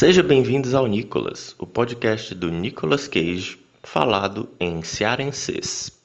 [0.00, 5.99] Sejam bem-vindos ao Nicolas, o podcast do Nicolas Cage, falado em cearenses.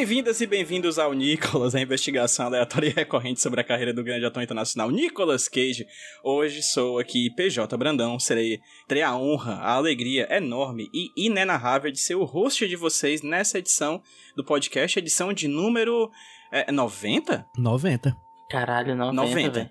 [0.00, 4.24] Bem-vindas e bem-vindos ao Nicolas, a investigação aleatória e recorrente sobre a carreira do grande
[4.24, 5.86] ator internacional Nicolas Cage.
[6.24, 12.00] Hoje sou aqui PJ Brandão, serei terei a honra, a alegria enorme e inenarrável de
[12.00, 14.02] ser o host de vocês nessa edição
[14.34, 16.10] do podcast, edição de número
[16.50, 17.44] é, 90?
[17.58, 18.16] 90.
[18.48, 19.50] Caralho, 90, 90.
[19.50, 19.70] velho.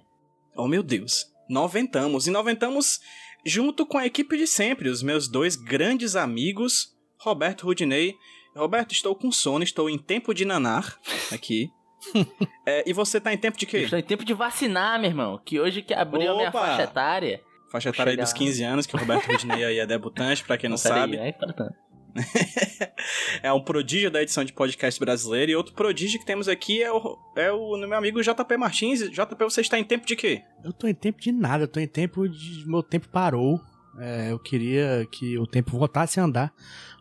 [0.56, 3.00] Oh meu Deus, noventamos e noventamos
[3.44, 8.14] junto com a equipe de sempre, os meus dois grandes amigos, Roberto Rudinei.
[8.55, 10.97] Roberto, estou com sono, estou em tempo de nanar
[11.31, 11.72] aqui.
[12.66, 13.80] É, e você tá em tempo de quê?
[13.80, 15.42] Estou em tempo de vacinar, meu irmão.
[15.44, 16.59] Que hoje que abriu a minha Opa!
[16.59, 17.42] faixa etária.
[17.70, 18.38] Faixa etária aí dos lá.
[18.38, 21.17] 15 anos, que o Roberto Rudinei aí é debutante, pra quem não Peraí, sabe.
[21.17, 21.75] é importante.
[23.44, 25.52] é um prodígio da edição de podcast brasileiro.
[25.52, 29.09] E outro prodígio que temos aqui é o, é o meu amigo JP Martins.
[29.09, 30.44] JP, você está em tempo de quê?
[30.64, 32.67] Eu tô em tempo de nada, eu tô em tempo de.
[32.67, 33.59] Meu tempo parou.
[33.98, 36.54] É, eu queria que o tempo voltasse a andar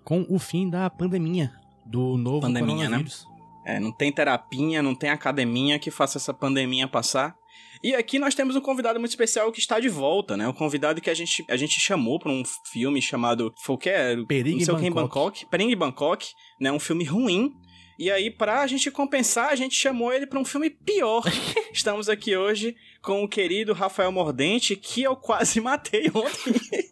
[0.05, 1.53] com o fim da pandemia.
[1.85, 2.99] Do novo Pandeminha, né?
[2.99, 3.27] coronavírus.
[3.65, 7.37] É, não tem terapinha, não tem academia que faça essa pandemia passar.
[7.83, 10.49] E aqui nós temos um convidado muito especial que está de volta, né?
[10.49, 13.53] Um convidado que a gente, a gente chamou para um filme chamado.
[13.63, 13.91] Foi o que?
[13.91, 14.17] é?
[14.17, 15.47] Não sei que em Bangkok.
[15.51, 15.77] Bangkok.
[15.77, 16.27] Bangkok,
[16.61, 16.73] né?
[16.73, 17.53] Um filme ruim.
[17.99, 21.25] E aí, pra gente compensar, a gente chamou ele pra um filme pior.
[21.75, 26.89] Estamos aqui hoje com o querido Rafael Mordente, que eu quase matei ontem.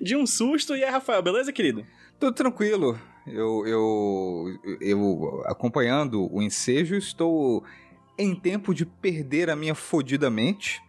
[0.00, 0.74] De um susto.
[0.74, 1.84] E aí, Rafael, beleza, querido?
[2.18, 2.98] Tudo tranquilo.
[3.26, 4.46] Eu, eu,
[4.80, 7.62] eu, acompanhando o ensejo, estou
[8.16, 10.82] em tempo de perder a minha fodida mente.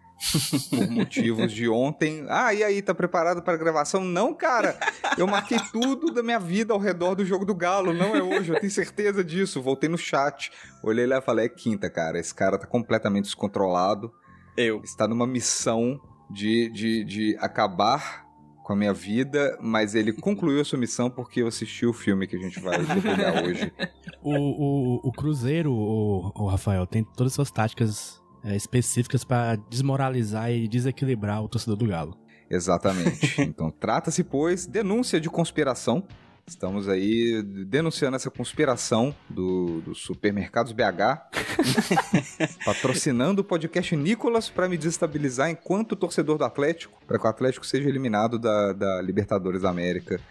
[0.70, 2.26] Por motivos de ontem.
[2.30, 4.04] Ah, e aí, tá preparado para a gravação?
[4.04, 4.78] Não, cara!
[5.18, 7.94] Eu marquei tudo da minha vida ao redor do jogo do Galo.
[7.94, 9.62] Não é hoje, eu tenho certeza disso.
[9.62, 12.20] Voltei no chat, olhei lá e falei: é quinta, cara.
[12.20, 14.12] Esse cara tá completamente descontrolado.
[14.58, 14.82] Eu.
[14.84, 16.00] Está numa missão
[16.30, 18.26] de, de, de acabar
[18.64, 22.26] com a minha vida, mas ele concluiu a sua missão porque eu assisti o filme
[22.26, 23.72] que a gente vai detalhar hoje.
[24.28, 29.56] O, o, o Cruzeiro, o, o Rafael, tem todas as suas táticas é, específicas pra
[29.56, 32.18] desmoralizar e desequilibrar o torcedor do Galo.
[32.50, 33.42] Exatamente.
[33.42, 36.04] Então, trata-se, pois, denúncia de conspiração.
[36.48, 41.26] Estamos aí denunciando essa conspiração do, do Supermercados BH,
[42.64, 47.66] patrocinando o podcast Nicolas para me desestabilizar enquanto torcedor do Atlético, para que o Atlético
[47.66, 50.22] seja eliminado da, da Libertadores da América.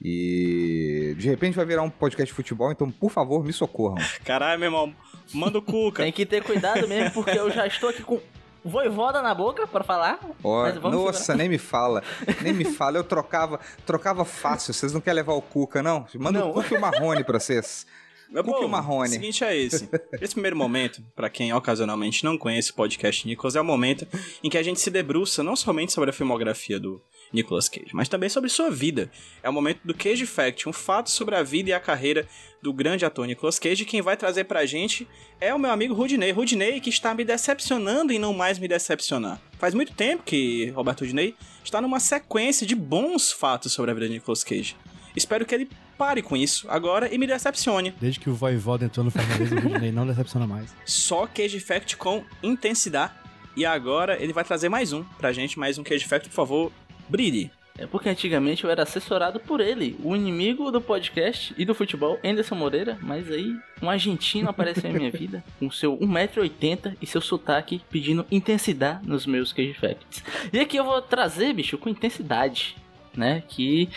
[0.00, 3.96] E de repente vai virar um podcast de futebol, então por favor me socorram.
[4.24, 4.94] Caralho, meu irmão.
[5.34, 6.02] Manda o Cuca.
[6.02, 8.20] Tem que ter cuidado mesmo, porque eu já estou aqui com
[8.64, 10.18] voivoda na boca pra falar.
[10.42, 11.38] Vamos nossa, segurar.
[11.38, 12.02] nem me fala,
[12.42, 12.98] nem me fala.
[12.98, 14.72] Eu trocava, trocava fácil.
[14.72, 16.06] Vocês não querem levar o Cuca, não?
[16.16, 16.50] Manda Não.
[16.50, 17.86] o Cuca e o Marrone pra vocês.
[18.30, 19.08] Meu Cuca e povo, Marrone.
[19.08, 19.88] O seguinte é esse.
[20.20, 24.06] Esse primeiro momento, pra quem ocasionalmente não conhece o podcast Nicolas, é o momento
[24.42, 27.02] em que a gente se debruça não somente sobre a filmografia do
[27.32, 29.10] Nicolas Cage, mas também sobre sua vida.
[29.42, 32.26] É o momento do Cage Fact, um fato sobre a vida e a carreira
[32.62, 33.84] do grande ator Nicolas Cage.
[33.84, 35.06] Quem vai trazer pra gente
[35.40, 36.30] é o meu amigo Rudinei.
[36.32, 39.40] Rudinei que está me decepcionando e não mais me decepcionar.
[39.58, 41.34] Faz muito tempo que Roberto Rudinei
[41.64, 44.76] está numa sequência de bons fatos sobre a vida de Nicolas Cage.
[45.16, 47.92] Espero que ele pare com isso agora e me decepcione.
[48.00, 50.70] Desde que o Voivoda entrou no Fortaleza, o Rudinei não decepciona mais.
[50.84, 53.12] só Cage Fact com intensidade.
[53.56, 56.72] E agora ele vai trazer mais um pra gente, mais um Cage Fact, por favor,
[57.08, 57.50] brilhe.
[57.78, 62.18] É porque antigamente eu era assessorado por ele, o inimigo do podcast e do futebol,
[62.24, 67.20] Anderson Moreira, mas aí um argentino apareceu em minha vida, com seu 1,80m e seu
[67.20, 70.24] sotaque pedindo intensidade nos meus Cage Facts.
[70.52, 72.74] E aqui eu vou trazer, bicho, com intensidade,
[73.16, 73.44] né?
[73.46, 73.88] Que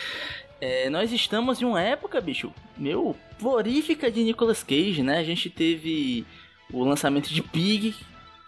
[0.61, 5.17] é, nós estamos em uma época, bicho, meu, florífica de Nicolas Cage, né?
[5.17, 6.23] A gente teve
[6.71, 7.95] o lançamento de Pig,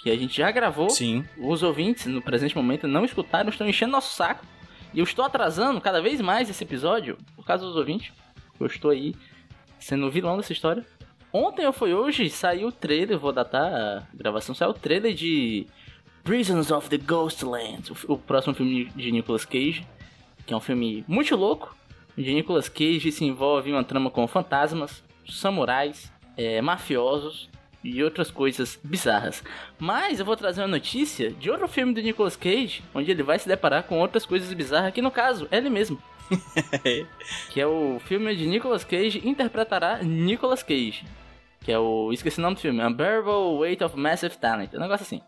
[0.04, 0.90] que a gente já gravou.
[0.90, 1.24] Sim.
[1.38, 4.46] Os ouvintes, no presente momento, não escutaram, estão enchendo nosso saco.
[4.94, 8.12] E eu estou atrasando cada vez mais esse episódio, por causa dos ouvintes.
[8.60, 9.16] Eu estou aí
[9.80, 10.86] sendo o vilão dessa história.
[11.32, 15.66] Ontem ou foi hoje, saiu o trailer, vou datar a gravação, saiu o trailer de
[16.22, 19.88] Prisons of the Ghostlands, o, o próximo filme de Nicolas Cage,
[20.46, 21.76] que é um filme muito louco,
[22.16, 27.50] de Nicolas Cage se envolve em uma trama com fantasmas, samurais, é, mafiosos
[27.84, 29.44] e outras coisas bizarras.
[29.78, 33.38] Mas eu vou trazer uma notícia de outro filme do Nicolas Cage, onde ele vai
[33.38, 36.02] se deparar com outras coisas bizarras, que no caso é ele mesmo.
[37.52, 41.06] que é o filme de Nicolas Cage interpretará Nicolas Cage.
[41.60, 42.12] Que é o.
[42.12, 42.84] Esqueci o nome do filme.
[42.84, 44.74] Unbearable Weight of Massive Talent.
[44.74, 45.22] Um negócio assim.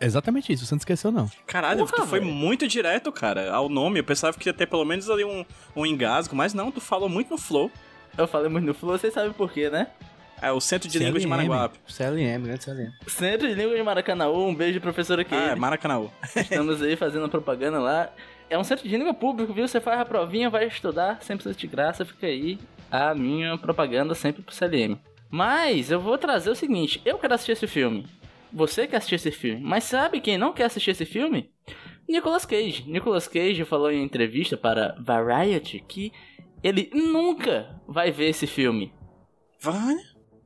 [0.00, 1.30] Exatamente isso, você não esqueceu, não.
[1.46, 2.32] Caralho, Porra, tu foi velho.
[2.32, 4.00] muito direto, cara, ao nome.
[4.00, 5.44] Eu pensava que ia ter pelo menos ali um,
[5.76, 7.70] um engasgo, mas não, tu falou muito no flow.
[8.16, 9.86] Eu falei muito no Flow, vocês sabem por quê, né?
[10.42, 11.78] É o Centro de Língua de Maranguape.
[11.86, 12.90] CLM, grande CLM.
[13.06, 15.50] Centro de Língua de Maracanã, um beijo, professora Ah, Keire.
[15.50, 16.08] é Maracanã.
[16.34, 18.10] Estamos aí fazendo propaganda lá.
[18.50, 19.66] É um centro de língua público, viu?
[19.66, 22.58] Você faz a provinha, vai estudar, sem precisar de graça, fica aí
[22.90, 24.98] a minha propaganda sempre pro CLM.
[25.30, 28.04] Mas eu vou trazer o seguinte: eu quero assistir esse filme.
[28.52, 29.62] Você quer assistir esse filme.
[29.64, 31.50] Mas sabe quem não quer assistir esse filme?
[32.06, 32.84] Nicolas Cage.
[32.86, 36.12] Nicolas Cage falou em entrevista para Variety que
[36.62, 38.92] ele nunca vai ver esse filme.
[39.60, 39.94] Vai.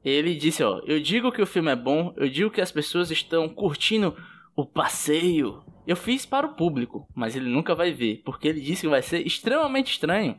[0.07, 3.11] Ele disse, ó, eu digo que o filme é bom, eu digo que as pessoas
[3.11, 4.17] estão curtindo
[4.55, 5.65] o passeio.
[5.85, 9.03] Eu fiz para o público, mas ele nunca vai ver, porque ele disse que vai
[9.03, 10.39] ser extremamente estranho.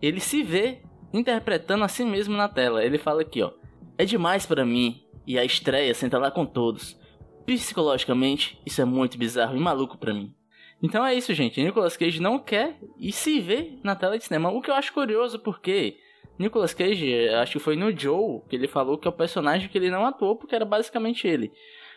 [0.00, 0.82] Ele se vê
[1.12, 2.84] interpretando a si mesmo na tela.
[2.84, 3.50] Ele fala aqui, ó,
[3.98, 6.96] é demais para mim e a estreia senta lá com todos.
[7.44, 10.32] Psicologicamente, isso é muito bizarro e maluco para mim.
[10.80, 11.60] Então é isso, gente.
[11.60, 14.52] Nicolas Cage não quer e se vê na tela de cinema.
[14.52, 15.96] O que eu acho curioso, porque
[16.38, 19.76] Nicolas Cage, acho que foi no Joe que ele falou que é o personagem que
[19.76, 21.52] ele não atuou, porque era basicamente ele.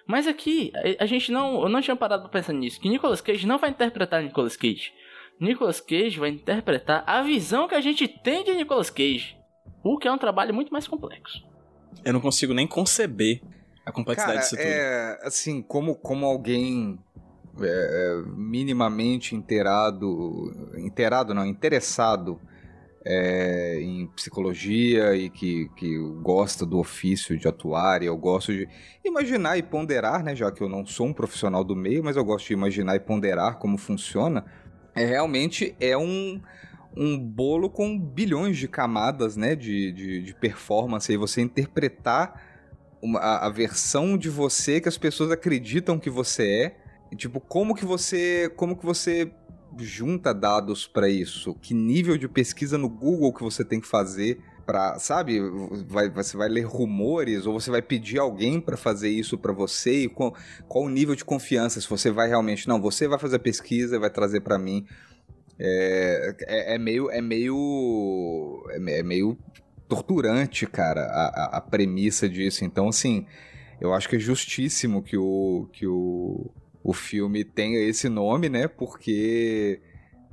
[0.07, 1.61] Mas aqui, a, a gente não.
[1.61, 2.79] Eu não tinha parado pra pensar nisso.
[2.79, 4.91] Que Nicolas Cage não vai interpretar Nicolas Cage.
[5.39, 9.37] Nicolas Cage vai interpretar a visão que a gente tem de Nicolas Cage.
[9.83, 11.43] O que é um trabalho muito mais complexo.
[12.03, 13.41] Eu não consigo nem conceber
[13.85, 14.67] a complexidade Cara, disso tudo.
[14.67, 16.99] é assim, como, como alguém
[17.59, 22.39] é, é, minimamente inteirado, inteirado não, interessado
[23.05, 28.67] é, em psicologia e que, que gosta do ofício de atuar, e eu gosto de
[29.03, 32.23] imaginar e ponderar, né, já que eu não sou um profissional do meio, mas eu
[32.23, 34.45] gosto de imaginar e ponderar como funciona,
[34.95, 36.41] é realmente é um
[36.95, 42.33] um bolo com bilhões de camadas, né, de, de, de performance, e você interpretar
[43.01, 46.75] uma- a, a versão de você que as pessoas acreditam que você é,
[47.09, 49.31] e, tipo, como que você, como que você
[49.79, 51.53] junta dados pra isso?
[51.55, 55.39] Que nível de pesquisa no Google que você tem que fazer para, sabe,
[55.87, 60.03] vai, você vai ler rumores ou você vai pedir alguém pra fazer isso pra você
[60.03, 60.35] e qual,
[60.67, 63.95] qual o nível de confiança se você vai realmente, não, você vai fazer a pesquisa
[63.95, 64.85] e vai trazer pra mim.
[65.59, 69.37] É, é, é meio é meio é é meio
[69.87, 72.63] torturante, cara, a, a- a premissa disso.
[72.63, 73.25] Então, assim,
[73.79, 76.49] eu acho que é justíssimo que o, que o,
[76.83, 78.67] o filme tenha esse nome, né?
[78.67, 79.81] Porque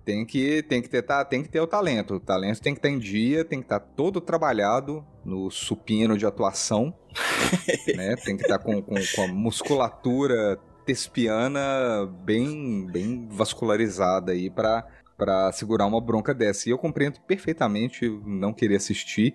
[0.04, 2.14] tem que, tem, que ter, tá, tem que ter o talento.
[2.14, 6.24] O talento tem que estar em dia, tem que estar todo trabalhado no supino de
[6.24, 6.94] atuação,
[7.94, 8.16] né?
[8.16, 14.86] Tem que estar com, com, com a musculatura tespiana bem, bem vascularizada aí pra
[15.18, 16.68] para segurar uma bronca dessa.
[16.68, 19.34] E eu compreendo perfeitamente não querer assistir,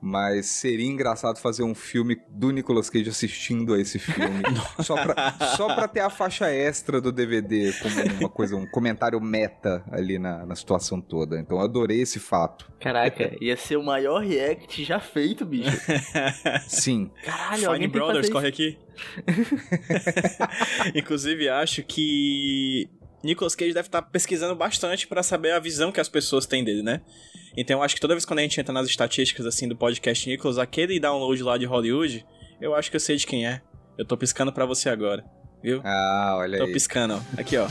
[0.00, 4.42] mas seria engraçado fazer um filme do Nicolas Cage assistindo a esse filme,
[4.80, 9.20] só pra, só pra ter a faixa extra do DVD como uma coisa, um comentário
[9.20, 11.38] meta ali na, na situação toda.
[11.38, 12.70] Então eu adorei esse fato.
[12.80, 15.70] Caraca, ia ser o maior react já feito, bicho.
[16.66, 17.10] Sim.
[17.22, 18.78] Caralho, Fine alguém tem que Brothers, fazer corre aqui.
[20.94, 22.88] Inclusive, acho que
[23.22, 26.82] Nicolas Cage deve estar pesquisando bastante pra saber a visão que as pessoas têm dele,
[26.82, 27.00] né?
[27.56, 30.28] Então, eu acho que toda vez quando a gente entra nas estatísticas assim do podcast
[30.28, 32.24] Nicolas, aquele download lá de Hollywood,
[32.60, 33.60] eu acho que eu sei de quem é.
[33.98, 35.24] Eu tô piscando pra você agora,
[35.62, 35.80] viu?
[35.84, 36.72] Ah, olha Tô aí.
[36.72, 37.40] piscando, ó.
[37.40, 37.66] Aqui, ó.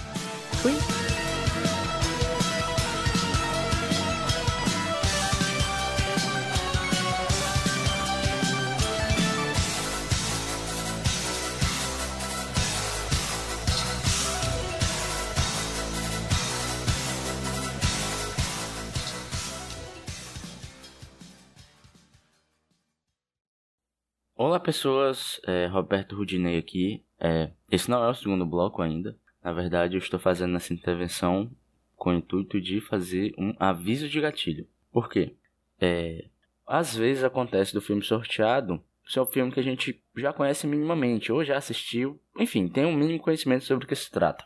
[24.42, 27.04] Olá pessoas, é, Roberto Rudinei aqui.
[27.20, 29.18] É, esse não é o segundo bloco ainda.
[29.44, 31.52] Na verdade, eu estou fazendo essa intervenção
[31.98, 34.66] com o intuito de fazer um aviso de gatilho.
[34.94, 35.36] Por quê?
[35.78, 36.30] É,
[36.66, 41.34] às vezes acontece do filme sorteado ser um filme que a gente já conhece minimamente
[41.34, 44.46] ou já assistiu, enfim, tem um mínimo conhecimento sobre o que se trata.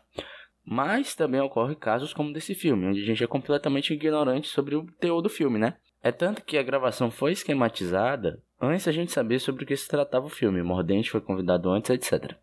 [0.64, 4.86] Mas também ocorre casos como desse filme, onde a gente é completamente ignorante sobre o
[4.98, 5.76] teor do filme, né?
[6.02, 9.88] É tanto que a gravação foi esquematizada antes da gente saber sobre o que se
[9.88, 10.62] tratava o filme.
[10.62, 12.36] Mordente foi convidado antes, etc.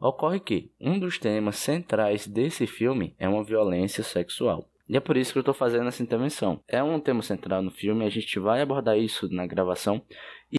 [0.00, 4.68] Ocorre que um dos temas centrais desse filme é uma violência sexual.
[4.88, 6.60] E é por isso que eu estou fazendo essa intervenção.
[6.68, 10.00] É um tema central no filme, a gente vai abordar isso na gravação.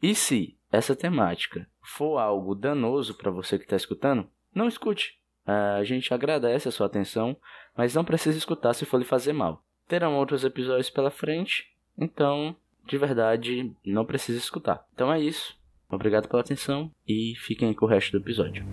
[0.01, 5.17] E se essa temática for algo danoso para você que está escutando, não escute.
[5.45, 7.37] A gente agradece a sua atenção,
[7.75, 9.63] mas não precisa escutar se for lhe fazer mal.
[9.87, 12.53] Terão outros episódios pela frente, então,
[12.87, 14.85] de verdade, não precisa escutar.
[14.93, 15.55] Então é isso.
[15.89, 18.65] Obrigado pela atenção e fiquem com o resto do episódio.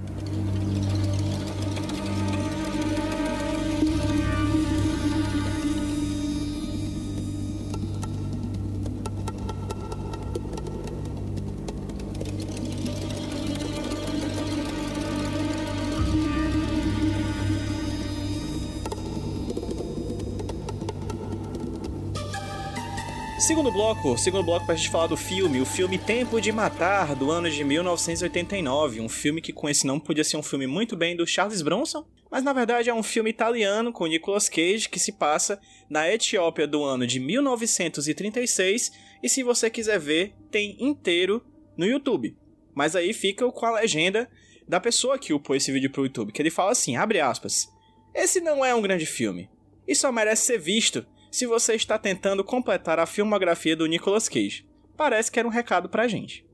[23.47, 27.31] Segundo bloco, segundo bloco pra gente falar do filme, o filme Tempo de Matar, do
[27.31, 31.15] ano de 1989, um filme que com esse nome podia ser um filme muito bem
[31.15, 35.13] do Charles Bronson, mas na verdade é um filme italiano com Nicolas Cage que se
[35.13, 35.61] passa
[35.91, 38.91] na Etiópia do ano de 1936,
[39.23, 41.45] e se você quiser ver, tem inteiro
[41.77, 42.35] no YouTube.
[42.75, 44.27] Mas aí fica com a legenda
[44.67, 47.69] da pessoa que upou esse vídeo pro YouTube, que ele fala assim, abre aspas,
[48.15, 49.51] esse não é um grande filme,
[49.87, 54.65] e só merece ser visto se você está tentando completar a filmografia do Nicolas Cage.
[54.97, 56.47] Parece que era um recado pra gente.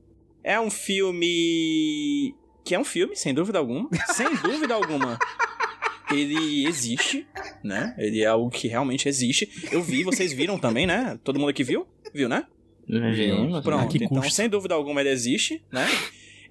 [0.43, 2.33] É um filme.
[2.65, 3.87] que é um filme, sem dúvida alguma.
[4.07, 5.19] sem dúvida alguma.
[6.11, 7.27] Ele existe,
[7.63, 7.93] né?
[7.95, 9.47] Ele é algo que realmente existe.
[9.71, 11.19] Eu vi, vocês viram também, né?
[11.23, 11.85] Todo mundo aqui viu?
[12.11, 12.47] Viu, né?
[12.87, 13.63] Vimos.
[13.63, 14.31] Pronto, que então custa.
[14.31, 15.85] sem dúvida alguma ele existe, né?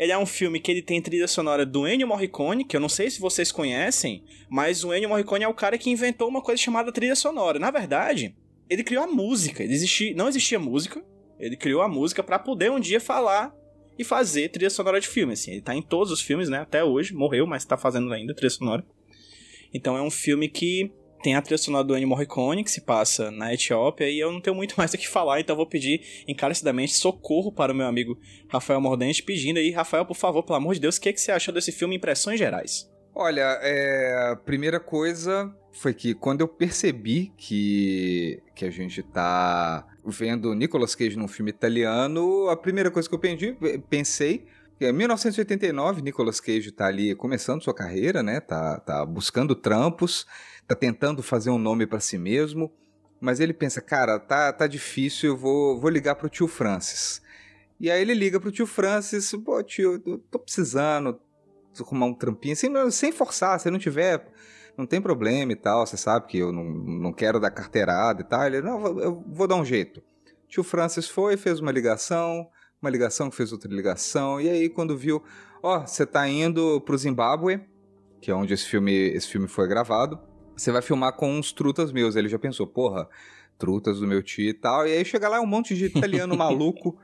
[0.01, 2.89] Ele é um filme que ele tem trilha sonora do Ennio Morricone, que eu não
[2.89, 6.59] sei se vocês conhecem, mas o Ennio Morricone é o cara que inventou uma coisa
[6.59, 7.59] chamada trilha sonora.
[7.59, 8.35] Na verdade,
[8.71, 9.63] ele criou a música.
[9.63, 11.05] Existia, não existia música,
[11.39, 13.55] ele criou a música pra poder um dia falar
[13.99, 15.35] e fazer trilha sonora de filme.
[15.35, 16.61] Assim, ele tá em todos os filmes, né?
[16.61, 18.83] Até hoje, morreu, mas tá fazendo ainda trilha sonora.
[19.75, 20.91] Então é um filme que
[21.23, 24.41] tem a trilha sonora do Ennio Morricone, que se passa na Etiópia, e eu não
[24.41, 28.19] tenho muito mais o que falar, então vou pedir encarecidamente socorro para o meu amigo
[28.49, 31.33] Rafael Mordente, pedindo aí, Rafael, por favor, pelo amor de Deus, o que, que você
[31.33, 32.91] achou desse filme, impressões gerais?
[33.15, 39.87] Olha, é, a primeira coisa foi que quando eu percebi que, que a gente tá
[40.05, 43.21] vendo Nicolas Cage num filme italiano, a primeira coisa que eu
[43.89, 44.47] pensei
[44.81, 48.41] em 1989, Nicolas Cage tá ali começando sua carreira, né?
[48.41, 50.27] Tá, tá buscando trampos,
[50.71, 52.71] tá tentando fazer um nome para si mesmo,
[53.21, 57.21] mas ele pensa, cara, tá, tá difícil, eu vou, vou ligar pro tio Francis.
[57.81, 61.21] E aí ele liga pro tio Francis, pô, tio, eu tô precisando
[61.81, 64.25] arrumar um trampinho, sem, sem forçar, se não tiver,
[64.77, 68.25] não tem problema e tal, você sabe que eu não, não quero dar carteirada e
[68.25, 68.45] tal.
[68.45, 70.01] Ele, não, eu vou dar um jeito.
[70.49, 72.47] Tio Francis foi, fez uma ligação,
[72.81, 75.21] uma ligação que fez outra ligação, e aí quando viu,
[75.63, 77.61] ó, você tá indo pro Zimbábue,
[78.21, 80.30] que é onde esse filme, esse filme foi gravado,
[80.61, 82.17] você vai filmar com uns trutas meus.
[82.17, 83.09] Ele já pensou, porra,
[83.59, 86.99] trutas do meu tio e tal, e aí chega lá um monte de italiano maluco,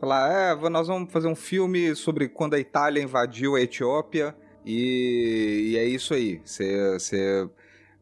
[0.00, 5.70] falar, é, nós vamos fazer um filme sobre quando a Itália invadiu a Etiópia, e,
[5.72, 7.48] e é isso aí, você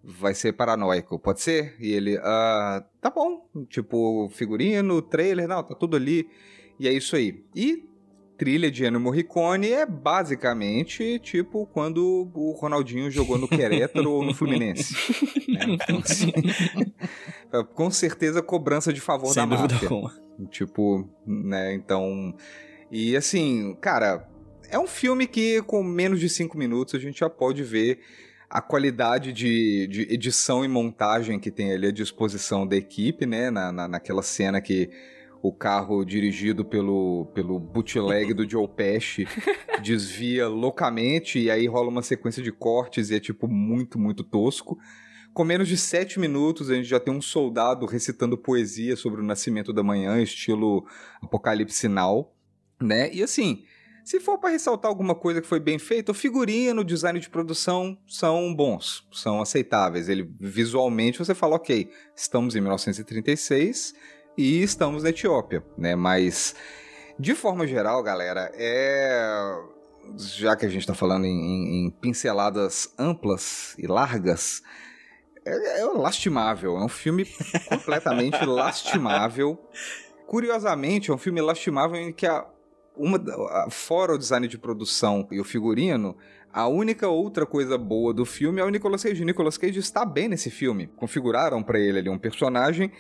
[0.02, 1.76] vai ser paranoico, pode ser?
[1.78, 6.28] E ele, ah, tá bom, tipo, figurino, trailer, não, tá tudo ali,
[6.78, 7.42] e é isso aí.
[7.54, 7.88] E
[8.36, 14.34] trilha de Ennio Morricone é basicamente tipo quando o Ronaldinho jogou no Querétaro ou no
[14.34, 14.94] Fluminense.
[15.48, 15.64] né?
[15.68, 16.32] Então, assim,
[17.74, 19.88] com certeza cobrança de favor Sem da máfia.
[19.88, 20.12] alguma.
[20.50, 22.34] Tipo, né, então...
[22.90, 24.28] E assim, cara,
[24.68, 28.00] é um filme que com menos de cinco minutos a gente já pode ver
[28.50, 33.50] a qualidade de, de edição e montagem que tem ali à disposição da equipe, né,
[33.50, 34.90] na, na, naquela cena que
[35.44, 39.28] o carro dirigido pelo, pelo bootleg do Joe Pesci
[39.84, 44.78] desvia loucamente e aí rola uma sequência de cortes e é tipo muito, muito tosco.
[45.34, 49.24] Com menos de sete minutos a gente já tem um soldado recitando poesia sobre o
[49.24, 50.86] nascimento da manhã, estilo
[51.20, 52.34] Apocalipse Sinal,
[52.80, 53.12] né?
[53.12, 53.64] E assim,
[54.02, 57.28] se for para ressaltar alguma coisa que foi bem feita, o figurino, o design de
[57.28, 60.08] produção são bons, são aceitáveis.
[60.08, 63.92] Ele visualmente você fala, ok, estamos em 1936
[64.36, 65.94] e estamos na Etiópia, né?
[65.94, 66.54] Mas
[67.18, 69.56] de forma geral, galera, é
[70.16, 74.62] já que a gente tá falando em, em- pinceladas amplas e largas,
[75.44, 76.76] é, é lastimável.
[76.76, 77.24] É um filme
[77.68, 79.58] completamente lastimável.
[80.26, 82.46] Curiosamente, é um filme lastimável em que a,
[82.96, 83.18] uma,
[83.70, 86.16] fora o design de produção e o figurino,
[86.52, 89.22] a única outra coisa boa do filme é o Nicolas Cage.
[89.22, 90.86] O Nicolas Cage está bem nesse filme.
[90.86, 92.92] Configuraram para ele ali um personagem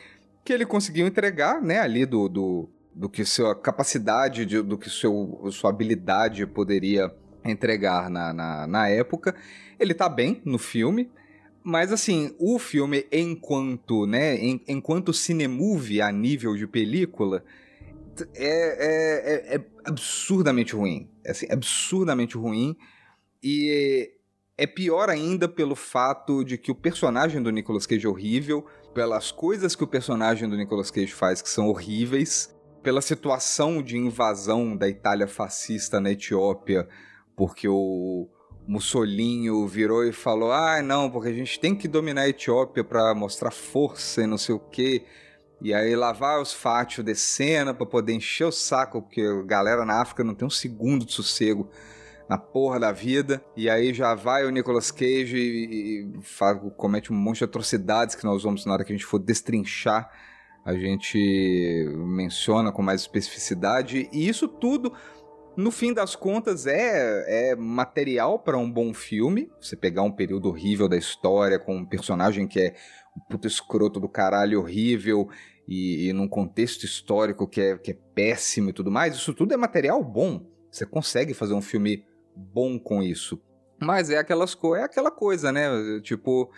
[0.44, 4.90] que ele conseguiu entregar, né, ali do, do, do que sua capacidade, de- do que
[4.90, 7.10] seu, sua habilidade poderia
[7.44, 9.34] entregar na, na, na época.
[9.78, 11.10] Ele tá bem no filme,
[11.62, 17.42] mas assim, o filme enquanto, né, en- enquanto cinemovie a nível de película,
[18.34, 21.08] é, é, é absurdamente ruim.
[21.24, 22.76] É assim, absurdamente ruim.
[23.42, 24.12] E
[24.56, 29.32] é pior ainda pelo fato de que o personagem do Nicolas Cage é horrível, pelas
[29.32, 34.76] coisas que o personagem do Nicolas Cage faz que são horríveis, pela situação de invasão
[34.76, 36.88] da Itália fascista na Etiópia,
[37.36, 38.28] porque o
[38.68, 43.14] Mussolinho virou e falou: "Ah, não, porque a gente tem que dominar a Etiópia para
[43.14, 45.04] mostrar força e não sei o quê".
[45.60, 49.42] E aí lá vai os fátios de cena para poder encher o saco, porque a
[49.42, 51.70] galera na África não tem um segundo de sossego
[52.28, 53.44] na porra da vida.
[53.56, 58.14] E aí já vai o Nicolas Cage e, e faz, comete um monte de atrocidades
[58.14, 60.10] que nós vamos, na hora que a gente for destrinchar,
[60.64, 64.08] a gente menciona com mais especificidade.
[64.10, 64.92] E isso tudo,
[65.56, 69.50] no fim das contas, é, é material para um bom filme.
[69.60, 72.74] Você pegar um período horrível da história com um personagem que é
[73.14, 75.28] um puto escroto do caralho horrível.
[75.68, 79.52] E, e num contexto histórico que é, que é péssimo e tudo mais, isso tudo
[79.52, 80.46] é material bom.
[80.70, 82.04] Você consegue fazer um filme
[82.36, 83.40] bom com isso.
[83.80, 85.68] Mas é aquelas co é aquela coisa, né?
[86.02, 86.50] Tipo,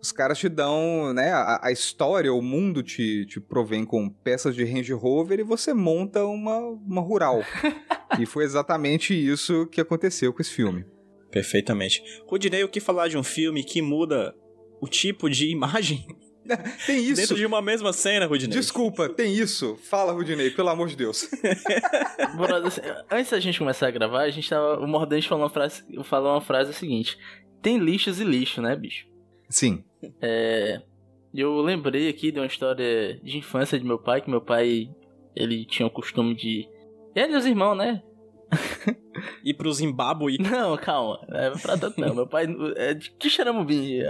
[0.00, 1.32] os caras te dão, né?
[1.32, 5.72] A, a, história, o mundo te, te provém com peças de Range Rover e você
[5.74, 7.42] monta uma, uma rural.
[8.20, 10.84] e foi exatamente isso que aconteceu com esse filme.
[11.30, 12.02] Perfeitamente.
[12.26, 14.34] Rudinei, o que falar de um filme que muda
[14.80, 16.06] o tipo de imagem
[16.86, 17.20] tem isso.
[17.20, 18.56] Dentro de uma mesma cena, Rudinei.
[18.56, 19.76] Desculpa, tem isso.
[19.88, 21.28] Fala, Rudinei, pelo amor de Deus.
[22.66, 24.78] Assim, antes da gente começar a gravar, a gente tava.
[24.80, 27.18] O Mordente falou uma frase, falou uma frase seguinte:
[27.62, 29.06] tem lixos e lixo, né, bicho?
[29.48, 29.84] Sim.
[30.20, 30.80] É.
[31.34, 34.88] Eu lembrei aqui de uma história de infância de meu pai, que meu pai
[35.34, 36.68] ele tinha o costume de.
[37.14, 38.02] Ele e os irmãos, né?
[39.44, 40.38] Ir pro Zimbábue?
[40.38, 41.20] Não, calma.
[41.28, 42.14] É pra tanto não.
[42.14, 42.46] Meu pai
[42.76, 44.00] é de Quixaramubim.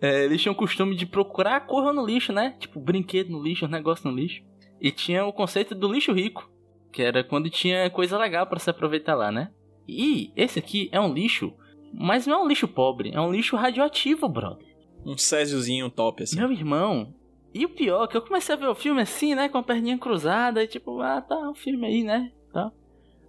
[0.00, 2.56] É, eles tinham o costume de procurar coisa no lixo, né?
[2.58, 4.42] Tipo, brinquedo no lixo, negócio no lixo.
[4.80, 6.50] E tinha o conceito do lixo rico,
[6.90, 9.50] que era quando tinha coisa legal para se aproveitar lá, né?
[9.86, 11.52] E esse aqui é um lixo,
[11.92, 14.66] mas não é um lixo pobre, é um lixo radioativo, brother.
[15.04, 16.36] Um césiozinho top, assim.
[16.36, 17.14] Meu irmão.
[17.52, 19.48] E o pior, que eu comecei a ver o filme assim, né?
[19.48, 22.32] Com a perninha cruzada, e tipo, ah, tá, um filme aí, né?
[22.52, 22.70] Tá.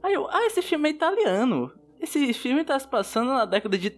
[0.04, 1.72] Aí eu, ah, esse filme é italiano.
[2.00, 3.92] Esse filme tá se passando na década de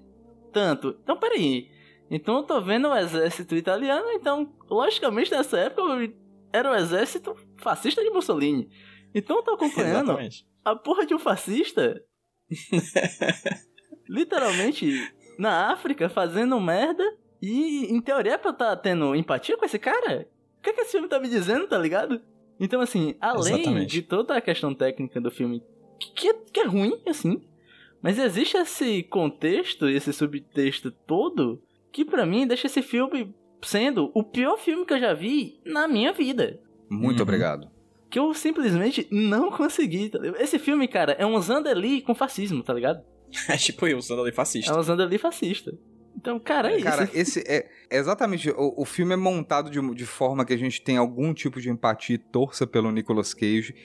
[0.52, 0.98] tanto.
[1.04, 1.70] Então, peraí.
[2.10, 6.14] Então eu tô vendo o exército italiano, então, logicamente, nessa época
[6.52, 8.70] era o exército fascista de Mussolini.
[9.16, 10.48] Então eu tô acompanhando Exatamente.
[10.64, 12.04] a porra de um fascista.
[14.08, 17.04] literalmente na África fazendo merda.
[17.42, 20.28] E em teoria é pra eu tá tendo empatia com esse cara?
[20.60, 22.22] O que, é que esse filme tá me dizendo, tá ligado?
[22.58, 23.92] Então, assim, além Exatamente.
[23.92, 25.62] de toda a questão técnica do filme,
[26.16, 27.44] que é, que é ruim, assim,
[28.02, 31.62] mas existe esse contexto, esse subtexto todo
[31.94, 35.88] que para mim deixa esse filme sendo o pior filme que eu já vi na
[35.88, 36.60] minha vida.
[36.90, 37.24] Muito uhum.
[37.24, 37.72] obrigado.
[38.10, 40.42] Que eu simplesmente não consegui, tá ligado?
[40.42, 43.02] Esse filme, cara, é um Zandali com fascismo, tá ligado?
[43.48, 44.72] É tipo eu, um Zandali fascista.
[44.72, 45.72] É um Zandali fascista.
[46.16, 46.84] Então, cara, é, isso.
[46.84, 48.50] Cara, esse é, é exatamente.
[48.52, 51.70] O, o filme é montado de, de forma que a gente tem algum tipo de
[51.70, 53.76] empatia e torça pelo Nicolas Cage,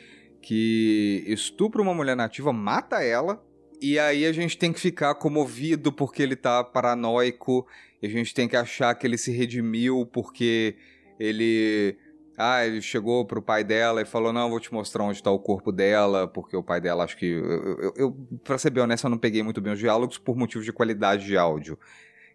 [0.43, 3.43] que estupra uma mulher nativa, mata ela,
[3.81, 7.67] e aí a gente tem que ficar comovido porque ele tá paranoico
[8.01, 10.77] e a gente tem que achar que ele se redimiu porque
[11.19, 11.97] ele.
[12.37, 15.39] Ah, ele chegou pro pai dela e falou: Não, vou te mostrar onde tá o
[15.39, 17.27] corpo dela, porque o pai dela, acho que.
[17.27, 20.37] Eu, eu, eu, pra ser bem honesto, eu não peguei muito bem os diálogos por
[20.37, 21.77] motivos de qualidade de áudio.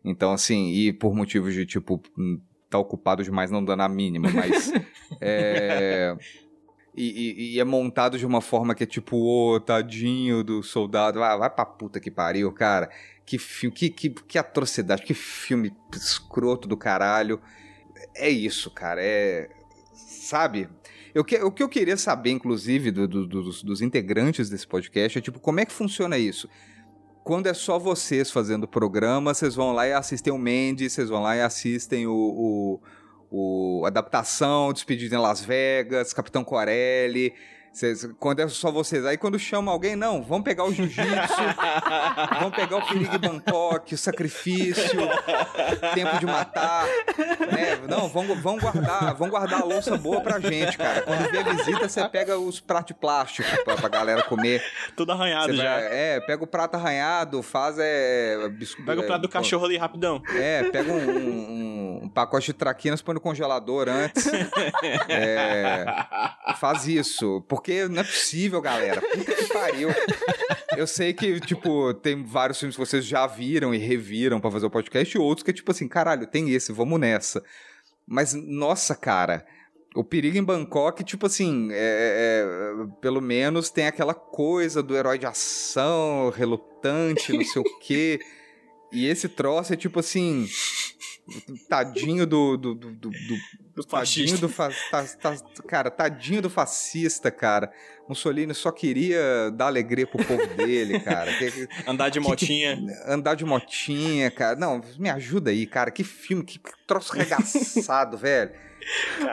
[0.04, 4.30] Então, assim, e por motivos de, tipo, hum, tá ocupado demais, não dando a mínima,
[4.30, 4.74] mas.
[5.22, 6.16] é.
[6.96, 10.62] E, e, e, é montado de uma forma que é tipo, ô, oh, tadinho do
[10.62, 11.24] soldado.
[11.24, 12.90] Ah, vai pra puta que pariu, cara.
[13.26, 17.42] Que filme, que, que, que atrocidade, que filme escroto do caralho.
[18.16, 19.50] É isso, cara, é.
[19.94, 20.70] Sabe?
[21.14, 25.18] Eu que, o que eu queria saber, inclusive, do, do, dos, dos integrantes desse podcast
[25.18, 26.50] é tipo, como é que funciona isso?
[27.24, 31.10] Quando é só vocês fazendo o programa, vocês vão lá e assistem o Mendes, vocês
[31.10, 32.82] vão lá e assistem o,
[33.32, 37.34] o, o Adaptação, Despedida em Las Vegas, Capitão Corelli,
[37.74, 39.04] Cês, quando é só vocês.
[39.04, 41.02] Aí quando chama alguém, não, vamos pegar o jiu-jitsu,
[42.40, 45.00] vamos pegar o perigo Bangkok, o sacrifício,
[45.96, 46.86] tempo de matar.
[47.52, 47.82] Né?
[47.90, 51.02] Não, vamos, vamos guardar, vamos guardar a louça boa pra gente, cara.
[51.02, 54.64] Quando vier visita, você pega os pratos de plástico pra, pra galera comer.
[54.96, 55.80] Tudo arranhado já.
[55.80, 58.50] é, pega o prato arranhado, faz é.
[58.50, 60.22] Bisco, pega o prato do cachorro ali rapidão.
[60.36, 64.26] É, pega um, um, um pacote de traquinas, põe no congelador antes.
[65.10, 65.86] É,
[66.58, 67.44] faz isso.
[67.48, 69.02] Porque não é possível, galera.
[69.02, 69.90] Puta que pariu.
[70.76, 74.66] Eu sei que, tipo, tem vários filmes que vocês já viram e reviram para fazer
[74.66, 77.44] o podcast, e outros que é tipo assim, caralho, tem esse, vamos nessa.
[78.08, 79.46] Mas, nossa, cara,
[79.96, 85.20] O perigo em Bangkok, tipo assim, é, é, pelo menos tem aquela coisa do herói
[85.20, 88.20] de ação, relutante, não sei o quê.
[88.92, 90.48] E esse troço é tipo assim.
[91.70, 92.58] Tadinho do.
[92.58, 93.12] do, do, do,
[93.76, 94.50] do tadinho do.
[94.50, 95.36] Fa, ta, ta,
[95.68, 97.72] cara, tadinho do fascista, cara.
[98.08, 101.32] Mussolini só queria dar alegria pro povo dele, cara.
[101.88, 102.76] andar de motinha.
[102.76, 104.58] Que, que, andar de motinha, cara.
[104.58, 105.92] Não, me ajuda aí, cara.
[105.92, 108.52] Que filme, que troço regaçado, velho.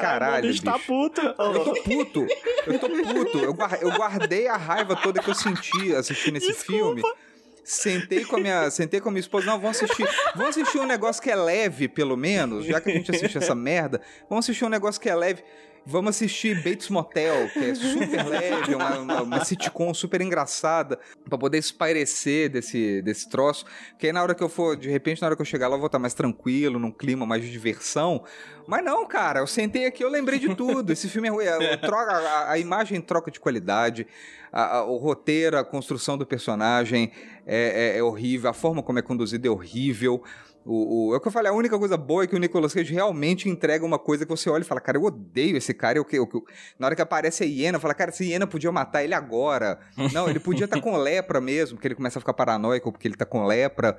[0.00, 0.62] Caralho, bicho.
[0.62, 1.20] tá puto.
[1.20, 2.26] Eu tô puto.
[2.66, 3.38] Eu tô puto.
[3.38, 7.00] Eu, eu guardei a raiva toda que eu senti assistindo esse Desculpa.
[7.00, 7.02] filme.
[7.70, 10.04] Sentei com a minha, sentei com a minha esposa, não, vamos assistir,
[10.34, 13.54] vamos assistir um negócio que é leve, pelo menos, já que a gente assiste essa
[13.54, 15.44] merda, vamos assistir um negócio que é leve.
[15.86, 21.38] Vamos assistir Bates Motel, que é super leve, uma, uma, uma sitcom super engraçada, pra
[21.38, 23.64] poder espairecer desse, desse troço.
[23.98, 25.74] Que aí na hora que eu for, de repente, na hora que eu chegar lá,
[25.74, 28.24] eu vou estar mais tranquilo, num clima mais de diversão.
[28.66, 30.92] Mas não, cara, eu sentei aqui, eu lembrei de tudo.
[30.92, 31.46] Esse filme é ruim.
[31.46, 34.06] A, troca, a, a imagem troca de qualidade,
[34.52, 37.10] a, a, o roteiro, a construção do personagem
[37.46, 40.22] é, é, é horrível, a forma como é conduzido é horrível.
[40.64, 42.74] O, o, é o que eu falei, a única coisa boa é que o Nicolas
[42.74, 45.98] Cage realmente entrega uma coisa que você olha e fala, cara, eu odeio esse cara.
[45.98, 46.44] Eu, eu, eu,
[46.78, 49.80] na hora que aparece a hiena, fala, cara, essa hiena podia matar ele agora.
[50.12, 53.08] Não, ele podia estar tá com lepra mesmo, porque ele começa a ficar paranoico porque
[53.08, 53.96] ele tá com lepra.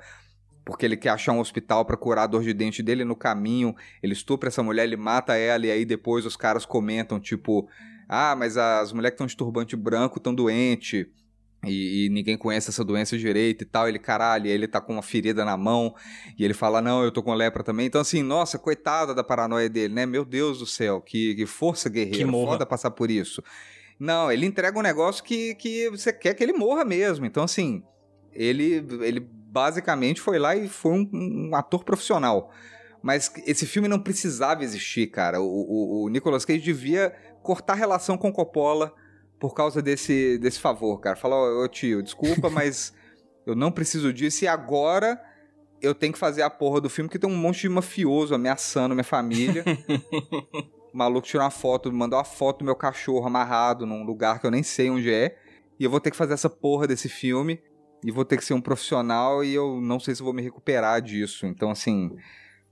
[0.64, 3.74] Porque ele quer achar um hospital para curar a dor de dente dele no caminho.
[4.00, 7.68] Ele estupra essa mulher, ele mata ela, e aí depois os caras comentam, tipo,
[8.08, 11.06] ah, mas as mulheres que estão de turbante branco estão doentes.
[11.64, 13.88] E, e, ninguém conhece essa doença direito e tal.
[13.88, 15.94] Ele, caralho, ele tá com uma ferida na mão.
[16.36, 17.86] E ele fala, não, eu tô com lepra também.
[17.86, 20.04] Então, assim, nossa, coitada da paranoia dele, né?
[20.04, 22.24] Meu Deus do céu, que, que força guerreira.
[22.24, 23.42] Que foda passar por isso.
[23.98, 27.24] Não, ele entrega um negócio que, que você quer que ele morra mesmo.
[27.24, 27.84] Então, assim,
[28.32, 32.50] ele, ele basicamente foi lá e foi um, um ator profissional.
[33.00, 35.40] Mas esse filme não precisava existir, cara.
[35.40, 38.92] O, o, o Nicolas Cage devia cortar relação com Coppola
[39.42, 41.16] por causa desse, desse favor, cara.
[41.16, 42.94] Fala, ô tio, desculpa, mas
[43.44, 45.20] eu não preciso disso e agora
[45.80, 48.94] eu tenho que fazer a porra do filme que tem um monte de mafioso ameaçando
[48.94, 49.64] minha família.
[50.94, 54.46] o maluco tirou uma foto, mandou uma foto do meu cachorro amarrado num lugar que
[54.46, 55.36] eu nem sei onde é.
[55.76, 57.60] E eu vou ter que fazer essa porra desse filme.
[58.04, 61.02] E vou ter que ser um profissional e eu não sei se vou me recuperar
[61.02, 61.46] disso.
[61.46, 62.12] Então, assim,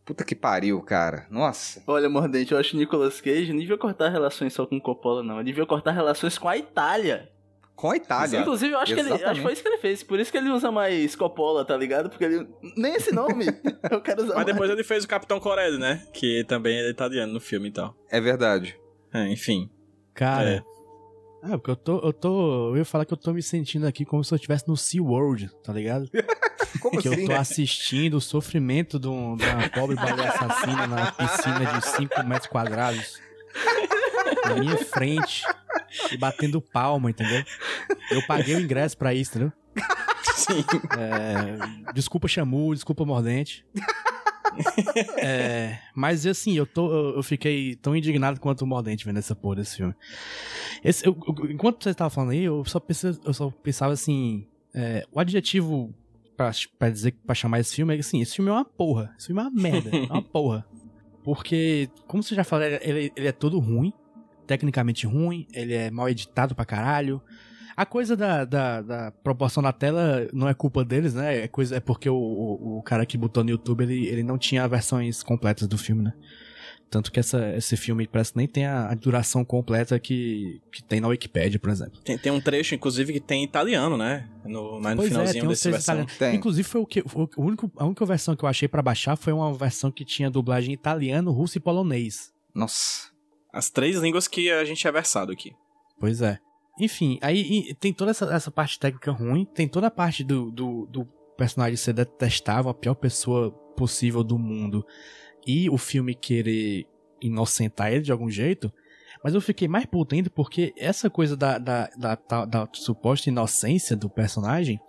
[0.05, 1.27] Puta que pariu, cara.
[1.31, 1.83] Nossa.
[1.87, 5.37] Olha, Mordente, eu acho que Nicolas Cage não devia cortar relações só com Coppola, não.
[5.37, 7.31] Ele devia cortar relações com a Itália.
[7.77, 8.41] Com a Itália.
[8.41, 9.19] Inclusive, eu acho Exatamente.
[9.19, 9.31] que ele.
[9.31, 10.03] Acho que foi isso que ele fez.
[10.03, 12.11] Por isso que ele usa mais Coppola, tá ligado?
[12.11, 12.47] Porque ele.
[12.77, 13.47] Nem esse nome.
[13.91, 14.35] eu quero usar.
[14.35, 14.47] Mas mais.
[14.47, 16.07] depois ele fez o Capitão Coreia, né?
[16.13, 17.95] Que também é italiano no filme e tal.
[18.11, 18.79] É verdade.
[19.15, 19.71] É, enfim.
[20.13, 20.57] Cara.
[20.57, 20.63] É.
[21.43, 22.71] Ah, porque eu tô, eu tô.
[22.71, 25.51] Eu ia falar que eu tô me sentindo aqui como se eu estivesse no SeaWorld,
[25.63, 26.07] tá ligado?
[26.79, 27.23] Como que assim?
[27.23, 31.87] eu tô assistindo o sofrimento de, um, de uma pobre baleia assassina na piscina de
[31.87, 33.19] 5 metros quadrados.
[34.45, 35.45] Na minha frente.
[36.11, 37.45] E batendo palma, entendeu?
[38.11, 39.53] Eu paguei o ingresso pra isso, entendeu?
[40.35, 40.65] Sim.
[40.99, 43.65] É, desculpa, Chamu, desculpa, Mordente.
[45.17, 49.57] É, mas assim, eu, tô, eu fiquei tão indignado quanto o Mordente vendo essa porra
[49.57, 49.95] desse filme.
[50.85, 54.47] Esse, eu, eu, enquanto você tava falando aí, eu só, pensei, eu só pensava assim:
[54.75, 55.95] é, o adjetivo
[56.41, 59.15] pra, pra dizer, pra chamar esse filme é assim: esse filme é uma porra.
[59.19, 59.91] Esse filme é uma merda.
[59.95, 60.65] é uma porra.
[61.23, 63.93] Porque, como você já falou, ele, ele é todo ruim.
[64.47, 67.23] Tecnicamente ruim, ele é mal editado pra caralho.
[67.77, 71.45] A coisa da, da, da, proporção da tela não é culpa deles, né?
[71.45, 74.37] É, coisa, é porque o, o, o, cara que botou no YouTube, ele, ele não
[74.37, 76.13] tinha versões completas do filme, né?
[76.91, 80.83] Tanto que essa, esse filme parece que nem tem a, a duração completa que, que
[80.83, 82.01] tem na Wikipedia, por exemplo.
[82.03, 84.29] Tem, tem um trecho, inclusive, que tem italiano, né?
[84.45, 86.05] No, no pois finalzinho é, dessa versão.
[86.19, 86.35] Tem.
[86.35, 87.01] Inclusive, foi o que.
[87.01, 90.05] O, o único, a única versão que eu achei para baixar foi uma versão que
[90.05, 92.33] tinha dublagem italiano, russo e polonês.
[92.53, 93.09] Nossa.
[93.53, 95.53] As três línguas que a gente é versado aqui.
[95.99, 96.41] Pois é.
[96.81, 100.87] Enfim, aí tem toda essa, essa parte técnica ruim, tem toda a parte do, do,
[100.87, 101.05] do
[101.37, 104.85] personagem ser detestável, a pior pessoa possível do mundo,
[105.47, 106.87] e o filme querer
[107.21, 108.73] inocentar ele de algum jeito.
[109.23, 113.29] Mas eu fiquei mais puto ainda porque essa coisa da, da, da, da, da suposta
[113.29, 114.81] inocência do personagem,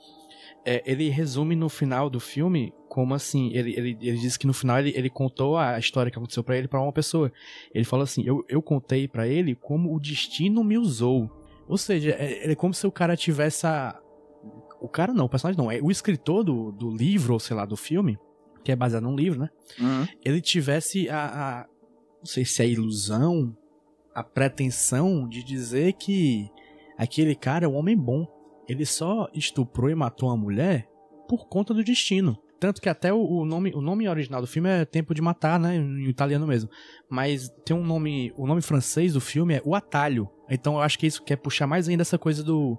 [0.65, 4.53] é, ele resume no final do filme como assim, ele, ele, ele diz que no
[4.53, 7.31] final ele, ele contou a história que aconteceu para ele para uma pessoa.
[7.73, 11.29] Ele falou assim, eu, eu contei para ele como o destino me usou.
[11.67, 13.97] Ou seja, é, é como se o cara tivesse a...
[14.81, 15.71] O cara não, o personagem não.
[15.71, 18.19] É o escritor do, do livro, ou sei lá, do filme,
[18.63, 19.49] que é baseado num livro, né?
[19.79, 20.07] Uhum.
[20.23, 21.65] Ele tivesse a, a.
[22.19, 23.55] Não sei se é a ilusão,
[24.13, 26.49] a pretensão de dizer que
[26.97, 28.27] aquele cara é um homem bom.
[28.67, 30.87] Ele só estuprou e matou uma mulher
[31.27, 32.37] por conta do destino.
[32.59, 35.59] Tanto que até o, o nome, o nome original do filme é Tempo de Matar,
[35.59, 35.75] né?
[35.75, 36.69] Em italiano mesmo.
[37.09, 38.31] Mas tem um nome.
[38.37, 40.29] O nome francês do filme é O Atalho.
[40.47, 42.77] Então eu acho que isso quer puxar mais ainda essa coisa do.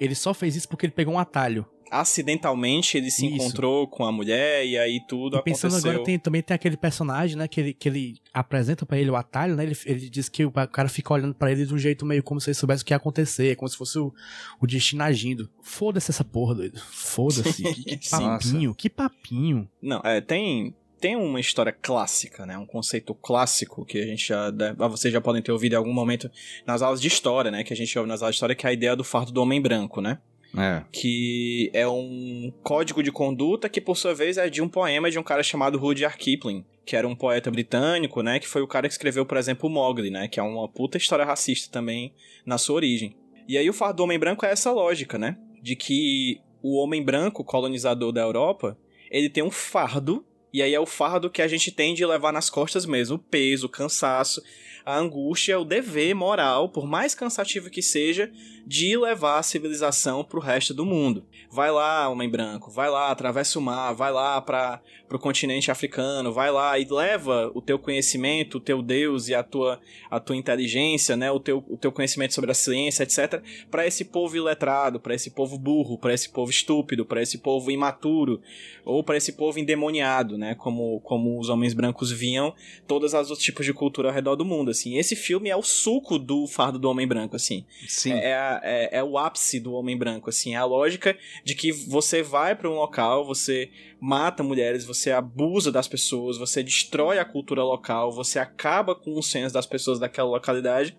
[0.00, 3.34] Ele só fez isso porque ele pegou um atalho acidentalmente ele se Isso.
[3.34, 5.90] encontrou com a mulher e aí tudo E pensando aconteceu.
[5.90, 9.16] agora, tem, também tem aquele personagem, né, que ele, que ele apresenta pra ele o
[9.16, 12.04] atalho, né, ele, ele diz que o cara fica olhando pra ele de um jeito
[12.04, 14.12] meio como se ele soubesse o que ia acontecer, como se fosse o,
[14.60, 15.48] o destino agindo.
[15.62, 16.80] Foda-se essa porra, doido.
[16.90, 17.62] Foda-se.
[17.72, 19.68] que, papinho, que papinho.
[19.82, 22.58] Não, é, tem tem uma história clássica, né?
[22.58, 25.76] Um conceito clássico que a gente já deve, ah, vocês já podem ter ouvido em
[25.76, 26.28] algum momento
[26.66, 27.62] nas aulas de história, né?
[27.62, 29.40] Que a gente ouve nas aulas de história que é a ideia do fardo do
[29.40, 30.18] homem branco, né?
[30.56, 30.82] É.
[30.90, 35.18] que é um código de conduta que, por sua vez, é de um poema de
[35.18, 38.88] um cara chamado Rudyard Kipling, que era um poeta britânico, né, que foi o cara
[38.88, 42.14] que escreveu, por exemplo, o Mowgli, né, que é uma puta história racista também
[42.46, 43.14] na sua origem.
[43.46, 47.02] E aí o fardo do homem branco é essa lógica, né, de que o homem
[47.02, 48.76] branco, colonizador da Europa,
[49.10, 52.32] ele tem um fardo, e aí é o fardo que a gente tem de levar
[52.32, 54.42] nas costas mesmo, o peso, o cansaço,
[54.84, 58.32] a angústia, o dever moral, por mais cansativo que seja,
[58.68, 61.24] de levar a civilização pro resto do mundo.
[61.50, 66.30] Vai lá, homem branco, vai lá, atravessa o mar, vai lá para pro continente africano,
[66.30, 70.36] vai lá e leva o teu conhecimento, o teu Deus e a tua, a tua
[70.36, 75.00] inteligência, né, o teu, o teu conhecimento sobre a ciência, etc, para esse povo iletrado,
[75.00, 78.42] para esse povo burro, para esse povo estúpido, para esse povo imaturo,
[78.84, 82.54] ou para esse povo endemoniado, né, como, como os homens brancos viam
[82.86, 84.98] todos os outros tipos de cultura ao redor do mundo, assim.
[84.98, 87.64] Esse filme é o suco do fardo do homem branco, assim.
[87.88, 88.12] Sim.
[88.12, 90.54] É, a- é, é o ápice do homem branco, assim.
[90.54, 95.72] É a lógica de que você vai pra um local, você mata mulheres, você abusa
[95.72, 100.30] das pessoas, você destrói a cultura local, você acaba com o senso das pessoas daquela
[100.30, 100.96] localidade,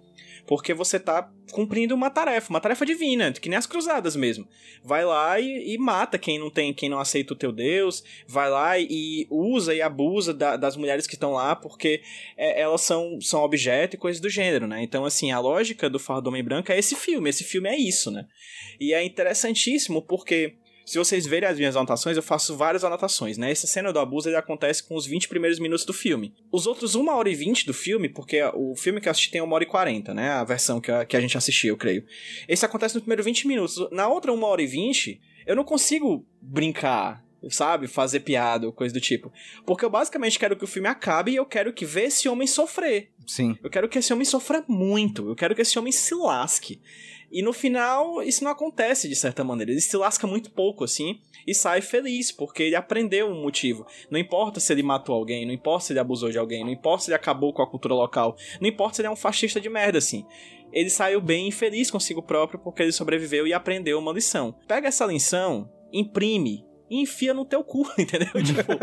[0.49, 4.47] porque você tá cumprindo uma tarefa, uma tarefa divina, que nem as cruzadas mesmo.
[4.83, 8.49] Vai lá e, e mata quem não tem, quem não aceita o teu Deus, vai
[8.49, 12.01] lá e usa e abusa da- das mulheres que estão lá, porque
[12.35, 14.81] é, elas são, são objeto e coisas do gênero, né?
[14.81, 17.29] Então, assim, a lógica do Fardo do Homem Branco é esse filme.
[17.29, 18.25] Esse filme é isso, né?
[18.79, 20.55] E é interessantíssimo porque,
[20.89, 23.51] se vocês verem as minhas anotações, eu faço várias anotações, né?
[23.51, 26.33] Essa cena do abuso ele acontece com os 20 primeiros minutos do filme.
[26.51, 29.39] Os outros 1 hora e 20 do filme, porque o filme que eu assisti tem
[29.39, 30.31] 1 hora e 40, né?
[30.31, 32.03] A versão que a, que a gente assistiu, eu creio.
[32.47, 33.77] Esse acontece no primeiro 20 minutos.
[33.91, 37.23] Na outra 1 hora e 20, eu não consigo brincar.
[37.51, 37.87] Sabe?
[37.87, 39.31] Fazer piada ou coisa do tipo.
[39.67, 42.47] Porque eu basicamente quero que o filme acabe e eu quero que ver esse homem
[42.47, 43.11] sofrer.
[43.27, 43.55] Sim.
[43.63, 45.29] Eu quero que esse homem sofra muito.
[45.29, 46.81] Eu quero que esse homem se lasque.
[47.31, 49.71] E no final, isso não acontece de certa maneira.
[49.71, 53.85] Ele se lasca muito pouco, assim, e sai feliz, porque ele aprendeu um motivo.
[54.09, 57.03] Não importa se ele matou alguém, não importa se ele abusou de alguém, não importa
[57.03, 59.69] se ele acabou com a cultura local, não importa se ele é um fascista de
[59.69, 60.25] merda, assim.
[60.71, 64.55] Ele saiu bem e feliz consigo próprio porque ele sobreviveu e aprendeu uma lição.
[64.67, 68.29] Pega essa lição, imprime e enfia no teu cu, entendeu?
[68.43, 68.79] Tipo,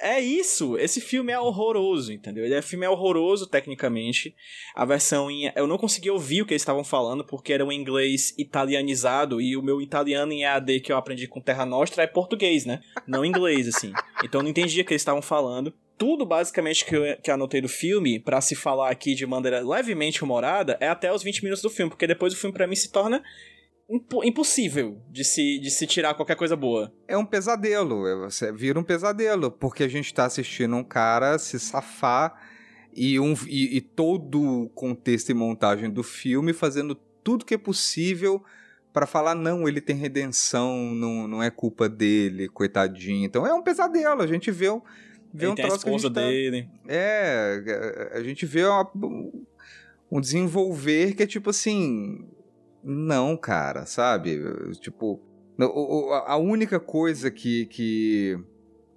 [0.00, 0.76] é isso.
[0.78, 2.44] Esse filme é horroroso, entendeu?
[2.44, 4.34] Ele é filme é horroroso tecnicamente.
[4.74, 7.72] A versão em eu não consegui ouvir o que eles estavam falando porque era um
[7.72, 12.06] inglês italianizado e o meu italiano em EAD que eu aprendi com Terra Nostra é
[12.06, 12.80] português, né?
[13.06, 13.92] Não inglês assim.
[14.24, 15.72] Então eu não entendia o que eles estavam falando.
[15.98, 19.60] Tudo basicamente que eu, que eu anotei do filme pra se falar aqui de maneira
[19.60, 22.76] levemente humorada é até os 20 minutos do filme, porque depois o filme pra mim
[22.76, 23.22] se torna
[23.88, 26.92] impossível de se, de se tirar qualquer coisa boa.
[27.06, 31.38] É um pesadelo, é- você vira um pesadelo, porque a gente tá assistindo um cara
[31.38, 32.34] se safar
[32.94, 37.58] e, um, e, e todo o contexto e montagem do filme fazendo tudo que é
[37.58, 38.42] possível
[38.92, 43.26] pra falar, não, ele tem redenção, não, não é culpa dele, coitadinho.
[43.26, 44.80] Então é um pesadelo, a gente vê um,
[45.34, 46.20] vê Ele um troço que a gente tá...
[46.22, 46.68] dele.
[46.88, 48.90] É, a gente vê uma-
[50.10, 52.26] um desenvolver que é tipo assim.
[52.88, 54.40] Não, cara, sabe?
[54.80, 55.20] Tipo,
[56.26, 57.66] a única coisa que.
[57.66, 58.38] que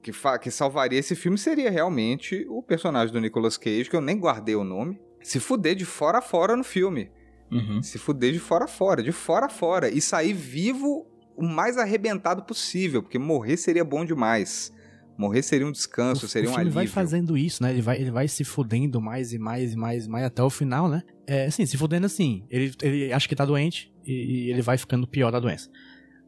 [0.02, 4.18] que, que salvaria esse filme seria realmente o personagem do Nicolas Cage, que eu nem
[4.18, 7.12] guardei o nome, se fuder de fora a fora no filme.
[7.52, 7.84] Uhum.
[7.84, 9.90] Se fuder de fora a fora, de fora a fora.
[9.90, 14.74] E sair vivo o mais arrebentado possível, porque morrer seria bom demais.
[15.20, 16.72] Morrer seria um descanso, o, seria um alívio.
[16.72, 17.72] vai fazendo isso, né?
[17.72, 20.50] Ele vai, ele vai se fudendo mais e mais e mais e mais até o
[20.50, 21.04] final, né?
[21.28, 22.46] É, assim, se fudendo assim.
[22.50, 25.70] Ele, ele acha que tá doente e, e ele vai ficando pior da doença.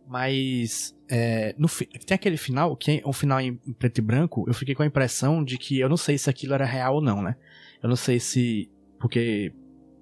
[0.05, 1.69] Mas é, no,
[2.05, 4.83] tem aquele final, que é um final em, em preto e branco, eu fiquei com
[4.83, 7.37] a impressão de que eu não sei se aquilo era real ou não, né?
[7.81, 8.69] Eu não sei se.
[8.99, 9.53] Porque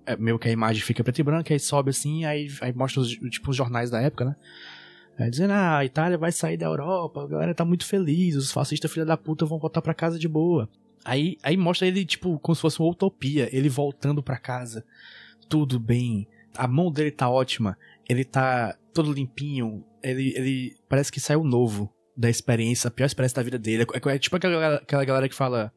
[0.03, 3.01] é meio que a imagem fica preto e branco, aí sobe assim, aí, aí mostra
[3.01, 4.35] os, tipo, os jornais da época, né?
[5.19, 8.51] É, dizendo, ah, a Itália vai sair da Europa, a galera tá muito feliz, os
[8.51, 10.69] fascistas filha da puta vão voltar pra casa de boa.
[11.03, 14.85] Aí, aí mostra ele, tipo, como se fosse uma utopia, ele voltando pra casa,
[15.49, 17.77] tudo bem, a mão dele tá ótima,
[18.07, 23.35] ele tá todo limpinho, ele, ele parece que saiu novo da experiência, a pior experiência
[23.35, 23.83] da vida dele.
[23.93, 25.71] É, é tipo aquela, aquela galera que fala.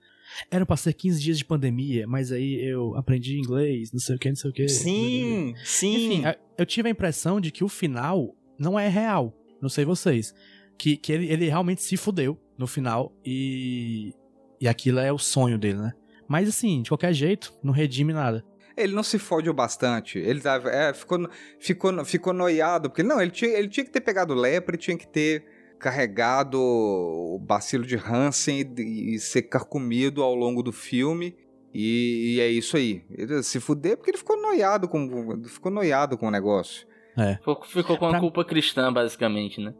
[0.51, 4.19] Era pra ser 15 dias de pandemia, mas aí eu aprendi inglês, não sei o
[4.19, 4.67] que, não sei o que.
[4.67, 5.95] Sim, sim.
[5.95, 6.23] Enfim,
[6.57, 9.37] eu tive a impressão de que o final não é real.
[9.61, 10.35] Não sei vocês.
[10.79, 14.15] Que, que ele, ele realmente se fudeu no final e.
[14.61, 15.93] E aquilo é o sonho dele, né?
[16.29, 18.45] Mas assim, de qualquer jeito, não redime nada.
[18.77, 20.19] Ele não se fode o bastante.
[20.19, 22.89] Ele tava, é, ficou, ficou, ficou noiado.
[22.89, 25.45] Porque, não, ele tinha, ele tinha que ter pegado lepra, ele tinha que ter
[25.79, 31.37] carregado o bacilo de Hansen e, e ser carcomido ao longo do filme.
[31.75, 33.05] E, e, é isso aí.
[33.11, 36.87] Ele se fuder porque ele ficou noiado com, ficou noiado com o negócio.
[37.17, 37.37] É.
[37.37, 38.21] Ficou, ficou com a pra...
[38.21, 39.75] culpa cristã, basicamente, né?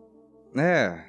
[0.57, 1.05] É.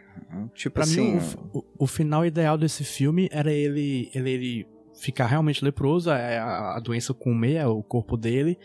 [0.54, 1.16] Tipo pra assim.
[1.16, 1.22] Mim,
[1.54, 4.68] o, o, o, final ideal desse filme era ele, ele, ele
[5.00, 8.58] ficar realmente leproso, é a, a doença comer é o corpo dele,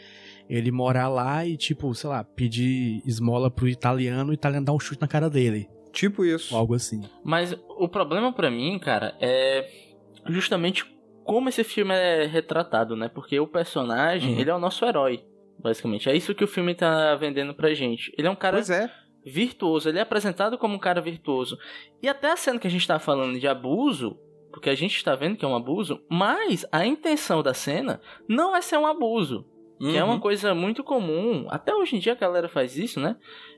[0.48, 4.80] ele morar lá e, tipo, sei lá, pedir esmola pro italiano, o italiano dar um
[4.80, 5.68] chute na cara dele.
[5.92, 6.54] Tipo isso.
[6.54, 7.02] Algo assim.
[7.24, 9.68] Mas o problema para mim, cara, é
[10.26, 10.84] justamente
[11.24, 13.08] como esse filme é retratado, né?
[13.08, 14.40] Porque o personagem, uhum.
[14.40, 15.24] ele é o nosso herói,
[15.58, 16.08] basicamente.
[16.08, 18.12] É isso que o filme tá vendendo pra gente.
[18.16, 18.90] Ele é um cara é.
[19.24, 21.58] virtuoso, ele é apresentado como um cara virtuoso.
[22.02, 24.18] E até a cena que a gente tá falando de abuso,
[24.50, 28.56] porque a gente está vendo que é um abuso, mas a intenção da cena não
[28.56, 29.46] é ser um abuso.
[29.80, 29.90] Uhum.
[29.92, 30.20] Que é uma uhum.
[30.20, 31.46] coisa muito comum.
[31.50, 33.16] Até hoje em dia a galera faz isso, né?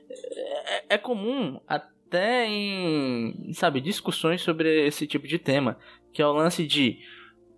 [0.09, 5.77] É, é comum até em, sabe, discussões sobre esse tipo de tema.
[6.13, 6.99] Que é o lance de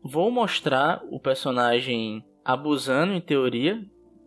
[0.04, 3.82] vou mostrar o personagem abusando, em teoria,